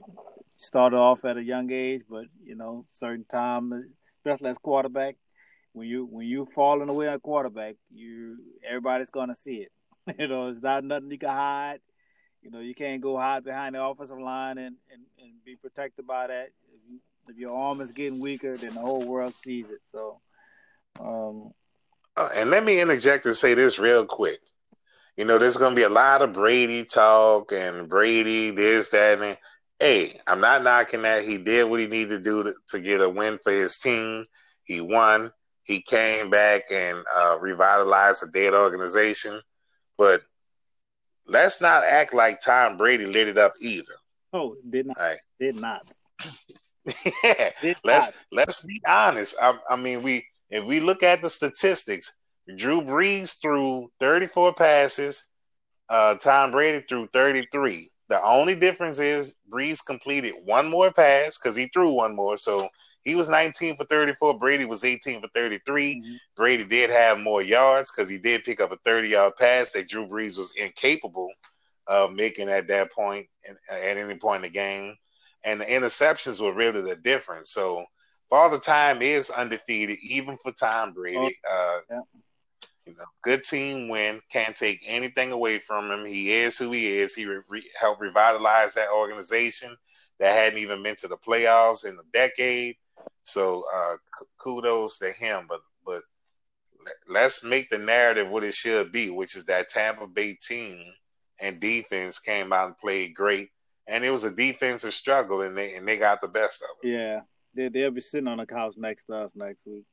[0.55, 3.93] started off at a young age, but you know, certain time
[4.25, 5.15] especially as quarterback,
[5.73, 8.37] when you when you falling away at quarterback, you
[8.67, 9.71] everybody's gonna see it.
[10.19, 11.79] you know, it's not nothing you can hide.
[12.41, 16.05] You know, you can't go hide behind the offensive line and, and, and be protected
[16.05, 16.49] by that.
[16.71, 19.81] If, if your arm is getting weaker, then the whole world sees it.
[19.91, 20.21] So,
[20.99, 21.51] um,
[22.17, 24.39] uh, and let me interject and say this real quick.
[25.17, 29.21] You know, there's going to be a lot of Brady talk and Brady this, that,
[29.21, 29.37] and
[29.79, 31.23] hey, I'm not knocking that.
[31.23, 34.25] He did what he needed to do to, to get a win for his team.
[34.63, 35.31] He won.
[35.63, 39.41] He came back and uh, revitalized a dead organization.
[39.97, 40.21] But
[41.27, 43.93] let's not act like Tom Brady lit it up either.
[44.33, 44.97] Oh, did not.
[44.99, 45.17] Right.
[45.39, 45.81] Did not.
[47.23, 47.49] yeah.
[47.61, 48.25] Did let's not.
[48.31, 49.35] let's be honest.
[49.41, 52.17] I, I mean, we if we look at the statistics,
[52.55, 55.31] Drew Brees threw 34 passes.
[55.89, 57.89] Uh, Tom Brady threw 33.
[58.07, 62.37] The only difference is Brees completed one more pass because he threw one more.
[62.37, 62.69] So
[63.03, 64.39] he was 19 for 34.
[64.39, 65.95] Brady was 18 for 33.
[65.95, 66.15] Mm-hmm.
[66.35, 69.87] Brady did have more yards because he did pick up a 30 yard pass that
[69.87, 71.31] Drew Brees was incapable
[71.87, 74.95] of making at that point at any point in the game.
[75.43, 77.51] and the interceptions were really the difference.
[77.51, 77.85] So
[78.29, 81.37] Father Time is undefeated, even for Tom Brady.
[81.49, 82.01] Oh, uh, yeah.
[82.85, 84.21] You know, good team win.
[84.31, 86.05] Can't take anything away from him.
[86.05, 87.15] He is who he is.
[87.15, 89.75] He re- helped revitalize that organization
[90.19, 92.75] that hadn't even been to the playoffs in a decade.
[93.23, 93.95] So uh,
[94.37, 95.47] kudos to him.
[95.49, 96.03] But but
[97.07, 100.83] let's make the narrative what it should be, which is that Tampa Bay team
[101.39, 103.49] and defense came out and played great,
[103.87, 106.89] and it was a defensive struggle, and they and they got the best of it.
[106.89, 107.21] Yeah,
[107.55, 109.85] they they'll be sitting on the couch next to us next week.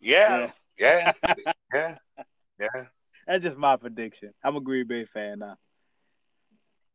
[0.00, 1.94] Yeah, yeah, yeah, yeah.
[2.58, 2.84] yeah.
[3.26, 4.32] That's just my prediction.
[4.42, 5.56] I'm a Green Bay fan now.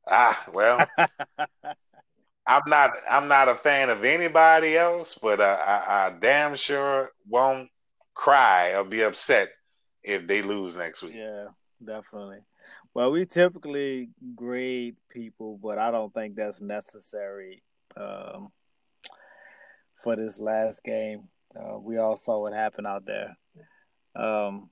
[0.08, 0.88] Ah, well,
[2.48, 2.92] I'm not.
[3.10, 7.70] I'm not a fan of anybody else, but uh, I, I damn sure won't
[8.14, 9.48] cry or be upset
[10.04, 11.14] if they lose next week.
[11.16, 11.48] Yeah,
[11.84, 12.40] definitely.
[12.94, 17.64] Well, we typically grade people, but I don't think that's necessary
[17.98, 18.50] um,
[19.96, 21.30] for this last game.
[21.56, 23.38] Uh, we all saw what happened out there.
[24.16, 24.70] Um,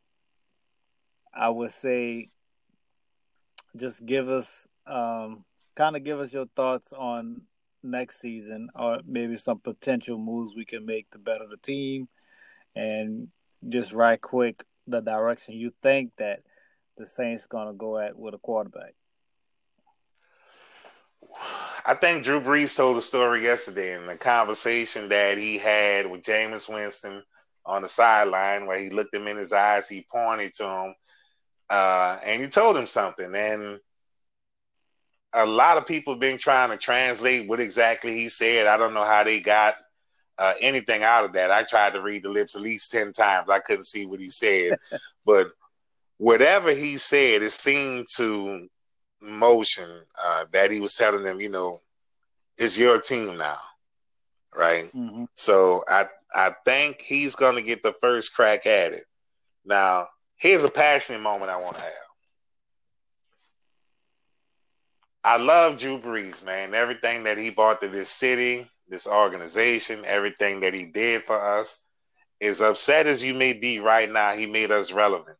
[1.33, 2.29] I would say
[3.75, 5.45] just give us um,
[5.75, 7.41] kind of give us your thoughts on
[7.83, 12.07] next season or maybe some potential moves we can make to better the team
[12.75, 13.29] and
[13.69, 16.41] just right quick the direction you think that
[16.97, 18.93] the Saints gonna go at with a quarterback.
[21.85, 26.21] I think Drew Brees told the story yesterday in the conversation that he had with
[26.21, 27.23] Jameis Winston
[27.65, 30.95] on the sideline where he looked him in his eyes, he pointed to him,
[31.69, 33.33] uh, and he told him something.
[33.35, 33.79] And
[35.33, 38.67] a lot of people been trying to translate what exactly he said.
[38.67, 39.75] I don't know how they got
[40.37, 41.51] uh, anything out of that.
[41.51, 43.49] I tried to read the lips at least 10 times.
[43.49, 44.77] I couldn't see what he said.
[45.25, 45.47] but
[46.17, 48.67] whatever he said, it seemed to
[49.21, 49.89] motion
[50.23, 51.79] uh, that he was telling them, you know,
[52.57, 53.57] it's your team now.
[54.55, 54.85] Right.
[54.95, 55.25] Mm-hmm.
[55.35, 59.05] So I I think he's gonna get the first crack at it.
[59.65, 61.91] Now, here's a passionate moment I want to have.
[65.23, 66.73] I love Drew Brees, man.
[66.73, 71.85] Everything that he brought to this city, this organization, everything that he did for us.
[72.41, 75.37] As upset as you may be right now, he made us relevant.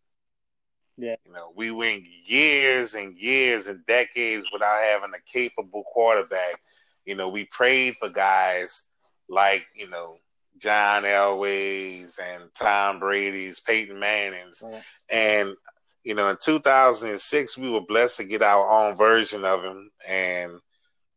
[1.02, 1.16] Yeah.
[1.26, 6.62] You know, we went years and years and decades without having a capable quarterback.
[7.06, 8.90] You know, we prayed for guys
[9.28, 10.18] like, you know,
[10.60, 14.64] John Elway's and Tom Brady's, Peyton Manning's.
[14.64, 14.82] Yeah.
[15.12, 15.56] And
[16.04, 20.54] you know, in 2006, we were blessed to get our own version of him, and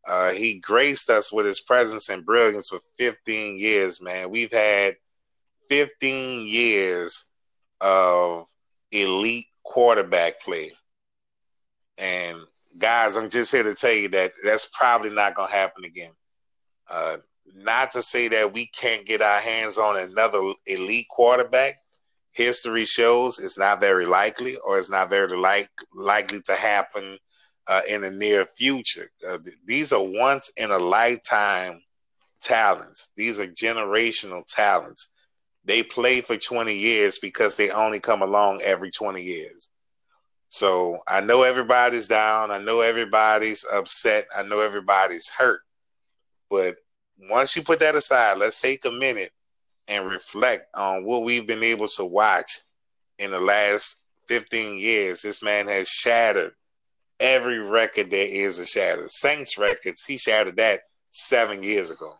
[0.07, 4.01] uh, he graced us with his presence and brilliance for 15 years.
[4.01, 4.95] Man, we've had
[5.69, 7.25] 15 years
[7.81, 8.45] of
[8.91, 10.71] elite quarterback play,
[11.97, 12.37] and
[12.77, 16.11] guys, I'm just here to tell you that that's probably not going to happen again.
[16.89, 17.17] Uh,
[17.53, 21.75] not to say that we can't get our hands on another elite quarterback,
[22.35, 27.17] history shows it's not very likely or it's not very like, likely to happen
[27.67, 29.09] uh, in the near future.
[29.27, 31.81] Uh, these are once in a lifetime
[32.41, 33.11] talents.
[33.15, 35.13] These are generational talents.
[35.65, 39.69] They play for 20 years because they only come along every 20 years.
[40.49, 42.51] So I know everybody's down.
[42.51, 44.27] I know everybody's upset.
[44.35, 45.61] I know everybody's hurt.
[46.49, 46.75] But
[47.29, 49.31] once you put that aside, let's take a minute
[49.87, 52.59] and reflect on what we've been able to watch
[53.17, 56.53] in the last 15 years, this man has shattered
[57.19, 59.07] every record there is a shatter.
[59.07, 62.11] Saints records, he shattered that seven years ago,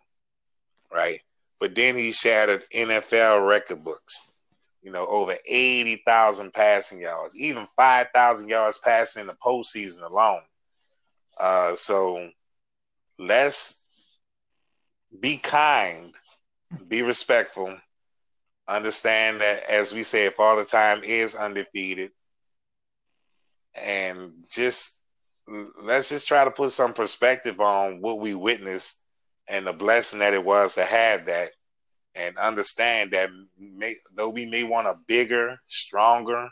[0.93, 1.20] right?
[1.60, 4.39] But then he shattered NFL record books.
[4.82, 10.41] You know, over 80,000 passing yards, even 5,000 yards passing in the postseason alone.
[11.39, 12.30] Uh, so
[13.18, 13.84] let's
[15.20, 16.14] be kind
[16.88, 17.76] be respectful.
[18.68, 22.12] Understand that, as we said, Father Time is undefeated,
[23.76, 25.03] and just
[25.82, 29.05] let's just try to put some perspective on what we witnessed
[29.48, 31.50] and the blessing that it was to have that,
[32.16, 33.30] and understand that
[33.60, 36.50] may, though we may want a bigger, stronger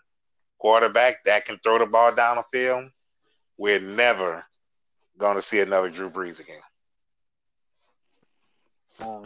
[0.59, 2.89] quarterback that can throw the ball down the field,
[3.57, 4.45] we're never
[5.17, 6.61] going to see another Drew Brees again.
[9.05, 9.23] Um,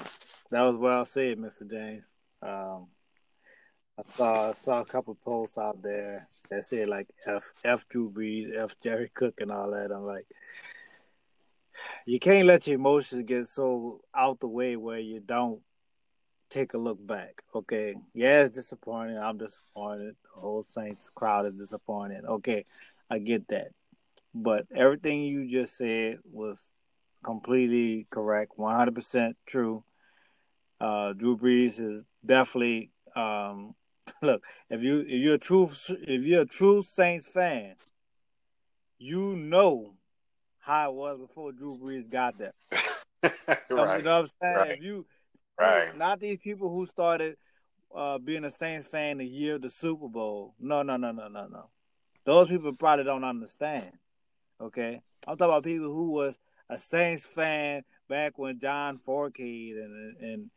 [0.50, 1.70] that was well said, Mr.
[1.70, 2.14] James.
[2.42, 2.88] Um,
[4.00, 8.56] I saw saw a couple posts out there that said like F F Drew Brees,
[8.56, 9.92] F Jared Cook, and all that.
[9.92, 10.26] I'm like,
[12.06, 15.62] you can't let your emotions get so out the way where you don't
[16.50, 17.42] take a look back.
[17.54, 19.18] Okay, yeah, it's disappointing.
[19.18, 20.16] I'm disappointed.
[20.36, 22.26] The whole Saints crowd is disappointed.
[22.26, 22.66] Okay,
[23.10, 23.70] I get that,
[24.34, 26.60] but everything you just said was
[27.24, 29.84] completely correct, one hundred percent true.
[30.80, 33.74] Uh, Drew Brees is definitely um,
[34.22, 34.44] look.
[34.70, 37.76] If you if you're a true if you're a true Saints fan,
[38.98, 39.97] you know
[40.68, 42.54] how it was before Drew Brees got there.
[43.24, 43.34] right.
[43.70, 44.56] You know what I'm saying?
[44.58, 44.72] Right.
[44.72, 45.06] If you
[45.58, 47.38] right, not these people who started
[47.96, 50.56] uh, being a Saints fan the year of the Super Bowl.
[50.60, 51.70] No, no, no, no, no, no.
[52.26, 53.92] Those people probably don't understand.
[54.60, 56.36] Okay, I'm talking about people who was
[56.70, 60.52] a Saints fan back when John Fourcade and and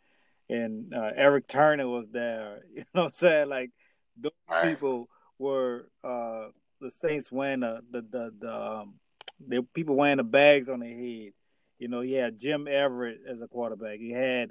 [0.48, 2.62] and uh, Eric Turner was there.
[2.74, 3.48] You know what I'm saying?
[3.48, 3.70] Like
[4.16, 4.70] those right.
[4.70, 5.08] people
[5.38, 6.48] were uh,
[6.80, 8.94] the Saints wearing the the the, the um,
[9.46, 11.32] the people wearing the bags on their head.
[11.78, 13.98] You know, he had Jim Everett as a quarterback.
[13.98, 14.50] He had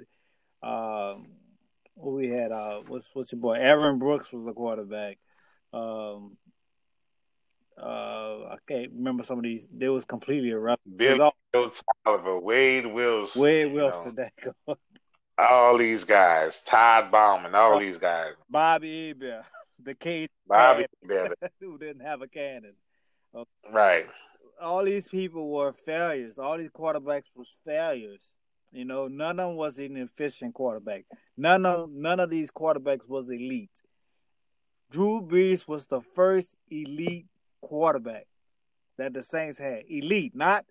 [0.62, 1.24] um,
[1.96, 3.54] we had uh, what's what's your boy?
[3.54, 5.18] Aaron Brooks was the quarterback.
[5.72, 6.36] Um,
[7.80, 9.66] uh, I can't remember some of these.
[9.72, 10.96] They was completely irrelevant.
[10.96, 11.32] Bill
[12.04, 14.76] Oliver, Wade Wilson, Wade Wilson, you know,
[15.38, 19.44] all these guys, Todd Bouman, all these guys, Bobby Hebert,
[19.82, 20.86] the kid Bobby
[21.60, 22.74] who didn't have a cannon.
[23.34, 23.48] Okay.
[23.72, 24.04] Right.
[24.60, 26.38] All these people were failures.
[26.38, 28.20] All these quarterbacks was failures.
[28.72, 31.04] You know, none of them was an efficient quarterback.
[31.36, 33.70] None of none of these quarterbacks was elite.
[34.90, 37.26] Drew Brees was the first elite
[37.60, 38.26] quarterback
[38.98, 39.84] that the Saints had.
[39.88, 40.64] Elite, not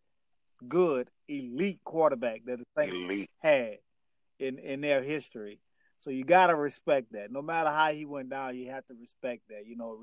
[0.68, 3.30] good, elite quarterback that the Saints elite.
[3.40, 3.78] had
[4.40, 5.60] in in their history.
[6.00, 7.32] So you gotta respect that.
[7.32, 9.66] No matter how he went down, you have to respect that.
[9.66, 10.00] You know,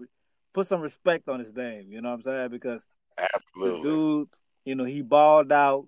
[0.53, 1.87] put some respect on his name.
[1.91, 2.51] You know what I'm saying?
[2.51, 2.85] Because
[3.19, 4.29] absolutely, dude,
[4.65, 5.87] you know, he balled out.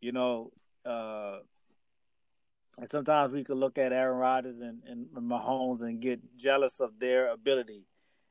[0.00, 0.50] You know,
[0.84, 1.38] uh,
[2.78, 6.98] and sometimes we could look at Aaron Rodgers and, and Mahomes and get jealous of
[6.98, 7.86] their ability.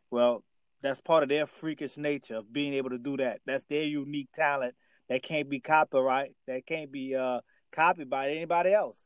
[0.09, 0.43] Well,
[0.81, 3.41] that's part of their freakish nature of being able to do that.
[3.45, 4.75] That's their unique talent
[5.09, 8.97] that can't be copyright, that can't be uh, copied by anybody else.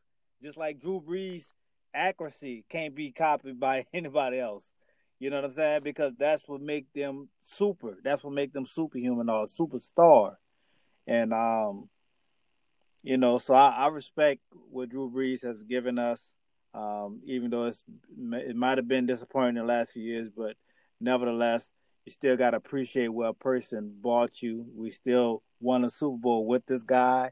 [0.41, 1.51] Just like Drew Brees'
[1.93, 4.71] accuracy can't be copied by anybody else.
[5.19, 5.81] You know what I'm saying?
[5.83, 7.97] Because that's what make them super.
[8.03, 10.35] That's what make them superhuman or superstar.
[11.07, 11.89] And um,
[13.03, 14.41] you know, so I, I respect
[14.71, 16.19] what Drew Brees has given us,
[16.73, 17.83] um, even though it's
[18.33, 20.55] it might have been disappointing the last few years, but
[20.99, 21.71] nevertheless,
[22.05, 24.65] you still got to appreciate what a person bought you.
[24.75, 27.31] We still won a Super Bowl with this guy,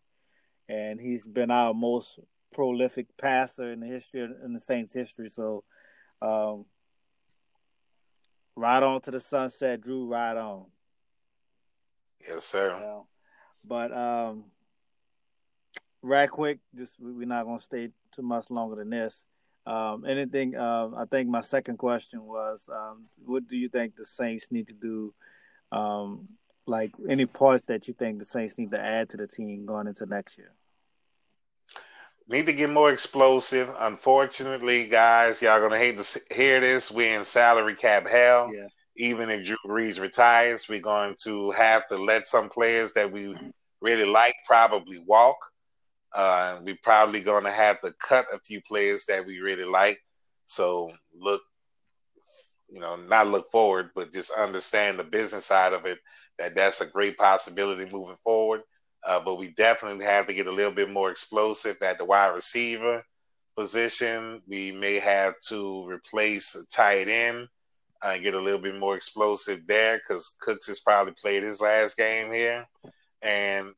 [0.70, 2.20] and he's been our most
[2.54, 5.30] prolific passer in the history in the Saints' history.
[5.30, 5.64] So,
[6.22, 6.66] um,
[8.56, 10.08] right on to the sunset, Drew.
[10.08, 10.66] Right on.
[12.28, 12.76] Yes, sir.
[12.76, 13.08] You know?
[13.66, 14.46] But um,
[16.02, 19.26] right quick, just we're not gonna stay too much longer than this.
[19.66, 20.58] Um, anything?
[20.58, 24.68] Um, I think my second question was, um, what do you think the Saints need
[24.68, 25.14] to do?
[25.72, 26.28] Um,
[26.66, 29.88] like any parts that you think the Saints need to add to the team going
[29.88, 30.52] into next year?
[32.28, 33.70] Need to get more explosive.
[33.80, 36.92] Unfortunately, guys, y'all gonna hate to hear this.
[36.92, 38.54] We're in salary cap hell.
[38.54, 38.68] Yeah.
[38.96, 43.36] Even if Drew Brees retires, we're going to have to let some players that we
[43.82, 45.36] really like probably walk.
[46.14, 50.00] Uh, we're probably going to have to cut a few players that we really like.
[50.46, 51.42] So look,
[52.70, 56.00] you know, not look forward, but just understand the business side of it.
[56.40, 58.62] That that's a great possibility moving forward.
[59.06, 62.34] Uh, but we definitely have to get a little bit more explosive at the wide
[62.34, 63.04] receiver
[63.56, 64.42] position.
[64.48, 67.48] We may have to replace a tight end
[68.04, 71.62] and uh, get a little bit more explosive there because Cooks has probably played his
[71.62, 72.66] last game here.
[73.22, 73.74] And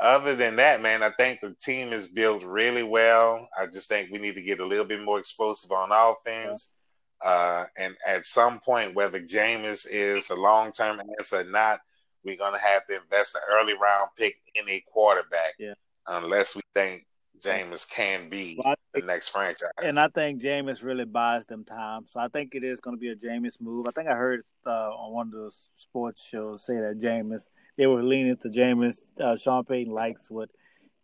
[0.00, 3.48] other than that, man, I think the team is built really well.
[3.58, 6.76] I just think we need to get a little bit more explosive on offense.
[7.22, 11.80] Uh, and at some point, whether Jameis is the long term answer or not,
[12.24, 15.54] we're going to have to invest an early round pick in a quarterback.
[15.58, 15.74] Yeah.
[16.06, 17.06] Unless we think
[17.42, 19.70] Jameis can be well, think, the next franchise.
[19.82, 22.06] And I think Jameis really buys them time.
[22.08, 23.86] So I think it is going to be a Jameis move.
[23.88, 27.42] I think I heard uh, on one of the sports shows say that Jameis–
[27.76, 28.98] they were leaning to Jameis.
[29.20, 30.50] Uh, Sean Payton likes what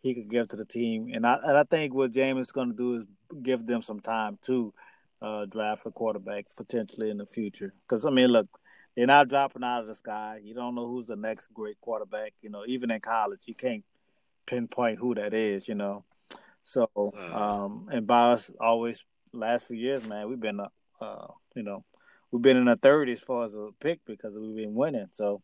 [0.01, 2.69] he could give to the team, and I and I think what Jameis is going
[2.69, 3.03] to do is
[3.43, 4.73] give them some time to
[5.21, 7.73] uh, draft a quarterback potentially in the future.
[7.87, 8.47] Because I mean, look,
[8.95, 10.39] they're not dropping out of the sky.
[10.43, 12.33] You don't know who's the next great quarterback.
[12.41, 13.83] You know, even in college, you can't
[14.45, 15.67] pinpoint who that is.
[15.67, 16.03] You know,
[16.63, 17.33] so mm.
[17.33, 20.69] um, and by us always last few years, man, we've been uh,
[20.99, 21.83] uh you know
[22.31, 25.07] we've been in the third as far as a pick because we've been winning.
[25.13, 25.41] So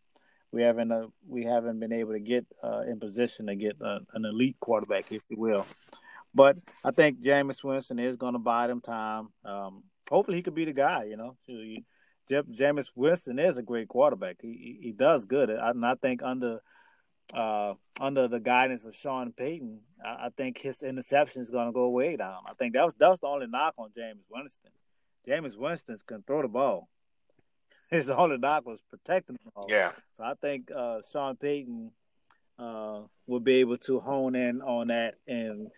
[0.51, 3.99] we haven't uh, we haven't been able to get uh, in position to get uh,
[4.13, 5.65] an elite quarterback, if you will.
[6.33, 9.29] But I think Jameis Winston is going to buy them time.
[9.43, 11.05] Um, hopefully, he could be the guy.
[11.05, 11.37] You know,
[12.29, 14.37] Jameis Winston is a great quarterback.
[14.41, 16.61] He he does good, and I think under
[17.33, 21.73] uh, under the guidance of Sean Payton, I, I think his interception is going to
[21.73, 22.43] go way down.
[22.45, 24.71] I think that was that was the only knock on Jameis Winston.
[25.27, 26.87] Jameis Winston can throw the ball.
[27.89, 29.65] His only knock was protecting the ball.
[29.69, 29.91] Yeah.
[30.15, 31.91] So I think uh, Sean Payton
[32.59, 35.69] uh, will be able to hone in on that and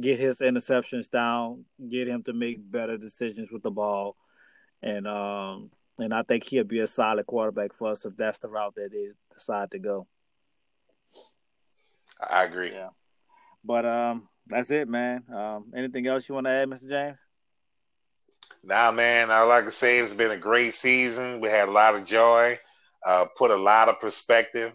[0.00, 4.16] get his interceptions down, get him to make better decisions with the ball,
[4.82, 8.48] and um, and I think he'll be a solid quarterback for us if that's the
[8.48, 10.06] route that they decide to go.
[12.28, 12.72] I agree.
[12.72, 12.90] Yeah.
[13.64, 15.24] But um, that's it, man.
[15.34, 16.88] Um, anything else you want to add, Mr.
[16.88, 17.18] James?
[18.64, 19.30] Nah, man.
[19.30, 21.40] I like to say it's been a great season.
[21.40, 22.56] We had a lot of joy,
[23.04, 24.72] uh, put a lot of perspective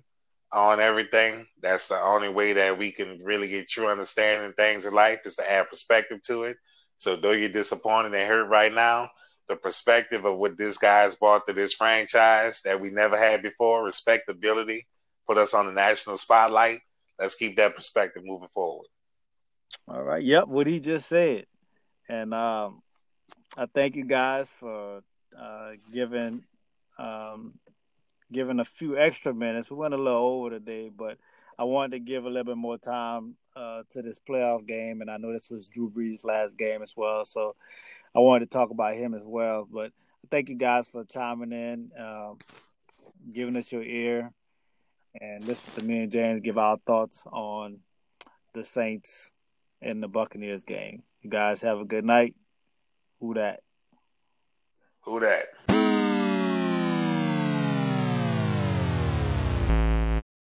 [0.52, 1.48] on everything.
[1.62, 5.36] That's the only way that we can really get true understanding things in life is
[5.38, 6.58] to add perspective to it.
[6.98, 9.10] So though you're disappointed and hurt right now,
[9.48, 13.84] the perspective of what this guy's brought to this franchise that we never had before,
[13.84, 14.86] respectability,
[15.28, 16.80] put us on the national spotlight
[17.20, 18.88] let's keep that perspective moving forward.
[19.88, 20.24] All right.
[20.24, 20.48] Yep.
[20.48, 21.46] What he just said,
[22.08, 22.82] and um,
[23.58, 25.02] I thank you guys for
[25.38, 26.44] uh, giving
[26.98, 27.54] um,
[28.32, 29.70] giving a few extra minutes.
[29.70, 31.18] We went a little over today, but
[31.58, 35.10] I wanted to give a little bit more time uh, to this playoff game, and
[35.10, 37.56] I know this was Drew Brees' last game as well, so
[38.16, 39.68] I wanted to talk about him as well.
[39.72, 39.92] But
[40.30, 42.38] thank you guys for chiming in, um,
[43.32, 44.32] giving us your ear
[45.20, 47.80] and listen to me and James give our thoughts on
[48.54, 49.32] the Saints
[49.82, 51.04] and the Buccaneers game.
[51.22, 52.36] You guys have a good night.
[53.20, 53.62] Who Dat?
[55.02, 55.44] Who Dat?